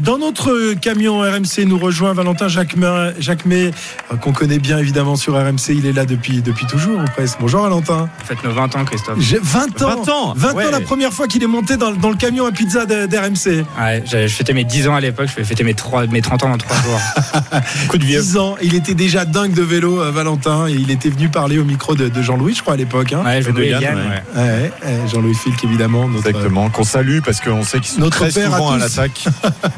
[0.00, 3.72] Dans notre camion RMC, nous rejoint Valentin Jacquemin, Jacquemet,
[4.20, 5.70] qu'on connaît bien évidemment sur RMC.
[5.70, 7.38] Il est là depuis, depuis toujours ou presque.
[7.40, 8.08] Bonjour Valentin.
[8.24, 9.18] Faites nos 20 ans, Christophe.
[9.18, 10.04] J'ai 20 ans.
[10.04, 10.66] 20 ans, 20 ouais.
[10.66, 13.64] ans la première fois qu'il est monté dans, dans le camion à pizza d'RMC.
[13.78, 16.20] Ouais, j'ai- je fêtais mes 10 ans à l'époque, je vais fêter mes, 3, mes
[16.22, 17.00] 30 ans dans 3 jours.
[17.88, 18.20] Coup de vieux.
[18.20, 21.58] 10 ans, il était déjà dingue de vélo, euh, Valentin, et il était venu parler
[21.58, 23.12] au micro de, de Jean-Louis, je crois, à l'époque.
[23.12, 23.22] hein.
[23.24, 23.98] Ouais, je de vais Yann, Yann,
[24.36, 24.70] ouais.
[25.12, 26.08] Jean-Louis Filk, évidemment.
[26.08, 29.24] Notre, Exactement, qu'on salue parce qu'on sait qu'ils sont Notre très père souvent à l'attaque.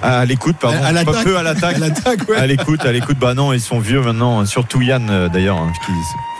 [0.02, 0.78] À l'écoute, pardon.
[0.82, 1.14] À l'attaque.
[1.14, 1.76] Pas peu à l'attaque.
[1.76, 2.36] à l'attaque, ouais.
[2.36, 3.18] À l'écoute, à l'écoute.
[3.18, 4.44] Bah non, ils sont vieux maintenant.
[4.46, 5.56] Surtout Yann, euh, d'ailleurs.
[5.58, 5.92] hein, qui-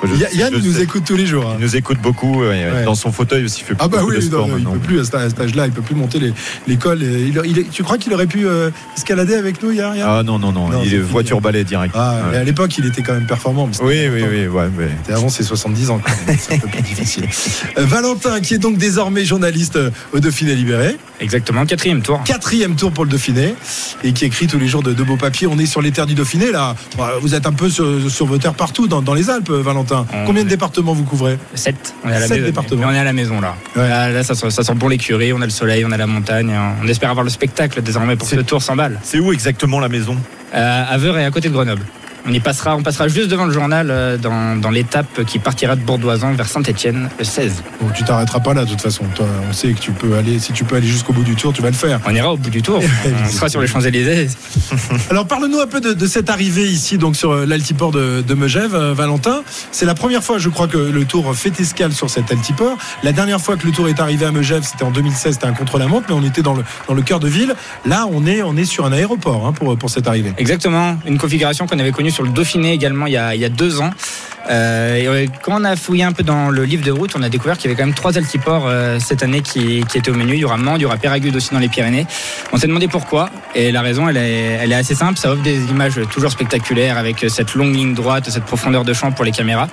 [0.05, 0.82] je- Yann je nous sais.
[0.82, 1.44] écoute tous les jours.
[1.49, 1.57] hein.
[1.59, 2.40] Il nous écoute beaucoup.
[2.42, 2.84] ouais.
[2.84, 4.72] Dans son fauteuil aussi, il fait Ah bah oui, de sport non, il maintenant.
[4.72, 6.32] peut plus à cet âge-là, il peut plus monter les-
[6.66, 7.03] l'école.
[7.03, 10.22] et il- il- tu crois qu'il aurait pu euh, escalader avec nous hier, hier Ah
[10.22, 10.68] non, non, non.
[10.68, 11.94] Non, il c'est est voiture balai direct.
[11.97, 12.20] Ah, Ouais.
[12.32, 13.66] mais à l'époque, il était quand même performant.
[13.66, 14.68] mais Oui, oui, oui, ouais.
[15.03, 16.01] C'était avant ses 70 ans,
[16.38, 17.24] c'est un peu plus difficile.
[17.78, 20.97] Euh, Valentin, qui est donc désormais journaliste euh, au Dauphiné Libéré.
[21.20, 22.22] Exactement, quatrième tour.
[22.24, 23.55] quatrième tour pour le Dauphiné
[24.05, 25.47] et qui écrit tous les jours de, de beaux papiers.
[25.47, 26.74] On est sur les terres du Dauphiné là.
[27.20, 29.86] Vous êtes un peu sur, sur vos terres partout dans, dans les Alpes, Valentin.
[29.93, 31.95] On Combien de est- départements vous couvrez 7.
[32.05, 32.47] On est à la Sept maison.
[32.47, 32.80] départements.
[32.80, 33.55] Mais on est à la maison là.
[33.76, 33.89] Ouais.
[33.89, 36.07] Là, là, ça, sent- ça sent bon l'écurie, on a le soleil, on a la
[36.07, 36.53] montagne.
[36.82, 38.99] On espère avoir le spectacle désormais pour ce tour sans balle.
[39.03, 40.16] C'est où exactement la maison?
[40.55, 41.82] Euh, à Veur et à côté de Grenoble.
[42.29, 45.77] On y passera, on passera juste devant le journal euh, dans, dans l'étape qui partira
[45.77, 47.62] de Bourdoisan vers Saint-Etienne le 16.
[47.81, 49.05] Bon, tu t'arrêteras pas là de toute façon.
[49.14, 51.53] Toi, on sait que tu peux aller, si tu peux aller jusqu'au bout du tour,
[51.53, 52.01] tu vas le faire.
[52.05, 52.83] On ira au bout du tour.
[53.24, 54.29] on sera sur les Champs-Élysées.
[55.11, 58.35] Alors parle-nous un peu de, de cette arrivée ici, donc sur euh, l'altiport de, de
[58.35, 59.43] Megève, euh, Valentin.
[59.70, 62.77] C'est la première fois, je crois, que le Tour fait escale sur cet altiport.
[63.05, 65.53] La dernière fois que le Tour est arrivé à Megève, c'était en 2016, c'était un
[65.53, 67.55] contre-la-montre, mais on était dans le dans le cœur de ville.
[67.85, 70.33] Là, on est on est sur un aéroport hein, pour pour cette arrivée.
[70.39, 73.90] Exactement, une configuration qu'on avait connue sur le Dauphiné également il y a, deux ans.
[74.49, 77.22] Euh, et euh, quand on a fouillé un peu dans le livre de route, on
[77.22, 80.11] a découvert qu'il y avait quand même trois altiports euh, cette année qui, qui étaient
[80.11, 80.34] au menu.
[80.34, 82.07] Il y aura Mende, il y aura Péragude aussi dans les Pyrénées.
[82.53, 85.18] On s'est demandé pourquoi, et la raison, elle est, elle est assez simple.
[85.18, 89.11] Ça offre des images toujours spectaculaires avec cette longue ligne droite, cette profondeur de champ
[89.12, 89.68] pour les caméras.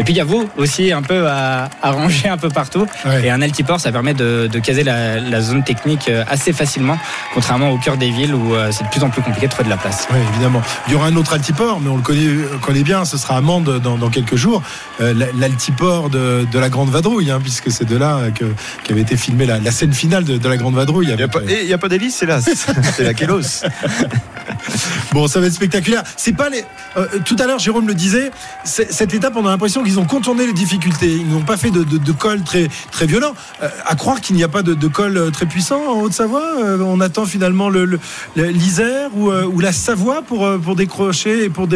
[0.00, 2.86] Et puis il y a vous aussi un peu à, à ranger un peu partout.
[3.04, 3.26] Ouais.
[3.26, 6.96] Et un altiport, ça permet de, de caser la, la zone technique euh, assez facilement,
[7.34, 9.64] contrairement au cœur des villes où euh, c'est de plus en plus compliqué de trouver
[9.64, 10.06] de la place.
[10.12, 10.62] Oui, évidemment.
[10.86, 13.04] Il y aura un autre altiport, mais on le connaît, euh, connaît bien.
[13.04, 14.62] Ce sera à Mende dans, dans quelques jours.
[15.00, 18.44] Euh, la- L'altiport de, de la Grande Vadrouille, hein, puisque c'est de là que
[18.84, 21.08] qu'avait été filmée la, la scène finale de, de la Grande Vadrouille.
[21.10, 22.40] Il n'y a pas, et il y a pas d'hélice, c'est là.
[22.96, 23.62] C'est la Kélos.
[25.12, 26.02] Bon, ça va être spectaculaire.
[26.16, 26.64] C'est pas les.
[26.96, 28.30] euh, tout à l'heure, Jérôme le disait.
[28.64, 31.12] Cette étape, on a l'impression qu'ils ont contourné les difficultés.
[31.12, 33.34] Ils n'ont pas fait de, de, de col très très violent.
[33.62, 36.42] Euh, à croire qu'il n'y a pas de, de col très puissant en Haute-Savoie.
[36.64, 38.00] Euh, on attend finalement le le-
[38.36, 41.68] le- l'Isère ou, ou la Savoie pour pour décrocher et pour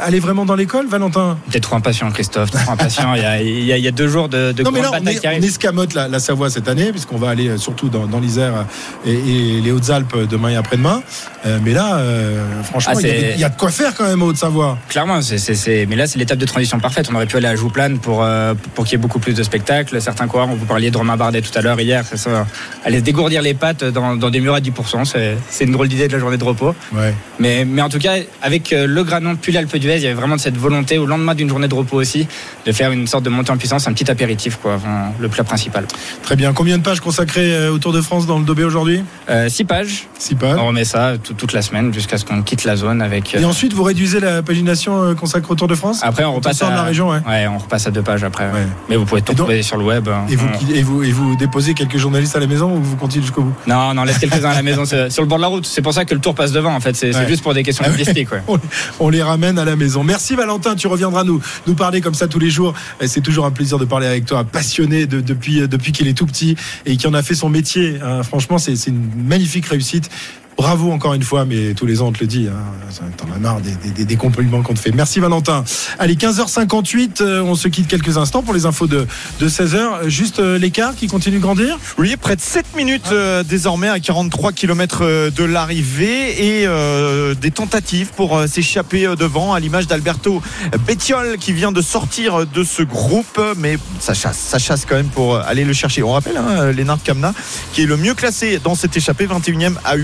[0.00, 1.36] aller vraiment dans l'école, Valentin?
[1.54, 3.14] T'es trop impatient, Christophe, t'es trop impatient.
[3.14, 4.82] Il y a, il y a- il y a deux jours de, de non mais
[4.82, 7.88] là on, est, on escamote la, la Savoie cette année puisqu'on va aller euh, surtout
[7.88, 8.64] dans, dans l'Isère euh,
[9.06, 11.00] et, et les Hautes-Alpes demain et après-demain.
[11.46, 13.94] Euh, mais là, euh, franchement, Ah, il y, a il y a de quoi faire
[13.94, 14.78] quand même en Haute-Savoie.
[14.88, 17.06] Clairement, c'est, mais là, c'est l'étape de transition parfaite.
[17.12, 19.42] On aurait pu aller à Jouplane pour, euh, pour qu'il y ait beaucoup plus de
[19.44, 20.00] spectacles.
[20.02, 22.46] Certains coureurs, vous parliez de Romain Bardet tout à l'heure, hier, c'est ça,
[22.84, 25.04] aller se dégourdir les pattes dans, dans des murs à 10%.
[25.04, 26.74] C'est, c'est une drôle d'idée de la journée de repos.
[26.92, 27.14] Ouais.
[27.38, 30.14] Mais, mais en tout cas, avec euh, le Granon puis l'Alpe d'Huez, il y avait
[30.14, 32.26] vraiment cette volonté, au lendemain d'une journée de repos aussi,
[32.66, 35.44] de faire une sorte de montée en puissance, un petit apéritif, quoi, avant le plat
[35.44, 35.86] principal.
[36.22, 36.52] Très bien.
[36.52, 39.02] Combien de pages consacrées euh, au Tour de France dans le Dobé aujourd'hui?
[39.28, 40.06] Euh, six pages.
[40.18, 40.58] Six pages.
[40.58, 43.34] On remet ça tout- toute la semaine jusqu'à ce qu'on quitte la zone avec.
[43.34, 46.00] euh, Et ensuite, vous réduisez la pagination euh, consacrée au Tour de France?
[46.02, 47.18] Après, on repasse de à la région, ouais.
[47.28, 48.44] Ouais, on repasse à deux pages après.
[48.50, 48.66] ouais.
[48.88, 50.08] Mais vous pouvez tout donc- retrouver sur le web.
[50.28, 52.96] Et vous, On- et, vous, et vous déposez quelques journalistes à la maison ou vous
[52.96, 53.54] continuez jusqu'au bout?
[53.66, 55.66] Non, non, laisse quelques-uns à la maison, sur le bord de la route.
[55.66, 56.94] C'est pour ça que le tour passe devant, en fait.
[56.96, 57.28] C'est Ouais.
[57.28, 58.28] juste pour des questions Ah logistiques.
[58.48, 58.58] on,
[59.00, 60.02] on les ramène à la maison.
[60.04, 61.33] Merci Valentin, tu reviendras nous,
[61.66, 62.74] nous parler comme ça tous les jours.
[63.06, 66.56] C'est toujours un plaisir de parler avec toi, passionné de- depuis, qu'il est tout petit
[66.86, 67.98] et qui en a fait son métier.
[68.02, 68.22] hein.
[68.22, 70.10] Franchement, c'est une magnifique réussite.
[70.56, 73.38] Bravo encore une fois, mais tous les ans on te le dit, hein, t'en as
[73.38, 74.92] marre des, des- des- compliments qu'on te fait.
[74.92, 75.64] Merci Valentin.
[75.98, 79.06] Allez, 15h58, euh, on se quitte quelques instants pour les infos de,
[79.40, 80.08] de 16h.
[80.08, 81.78] Juste euh, l'écart qui continue de grandir?
[81.98, 87.50] Oui, près de 7 minutes euh, désormais à 43 km de l'arrivée et euh, des
[87.50, 90.40] tentatives pour euh, s'échapper euh, devant à l'image d'Alberto
[90.86, 95.08] Bettiol qui vient de sortir de ce groupe mais ça chasse, ça chasse quand même
[95.08, 96.02] pour euh, aller le chercher.
[96.04, 97.34] On rappelle hein, Lénard Kamna
[97.72, 99.96] qui est le mieux classé dans cette échappée 21e à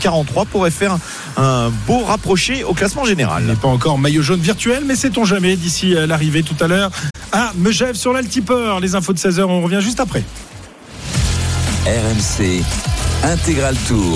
[0.00, 0.96] 8,43 pourrait faire
[1.36, 3.44] un beau rapproché au classement Il général.
[3.44, 6.90] n'est pas encore maillot jaune virtuel, mais sait-on jamais d'ici euh, l'arrivée tout à l'heure
[7.32, 8.80] à Megève sur l'Altipeur.
[8.80, 10.22] Les infos de 16h, on revient juste après.
[11.86, 12.62] RMC
[13.24, 14.14] Intégral Tour.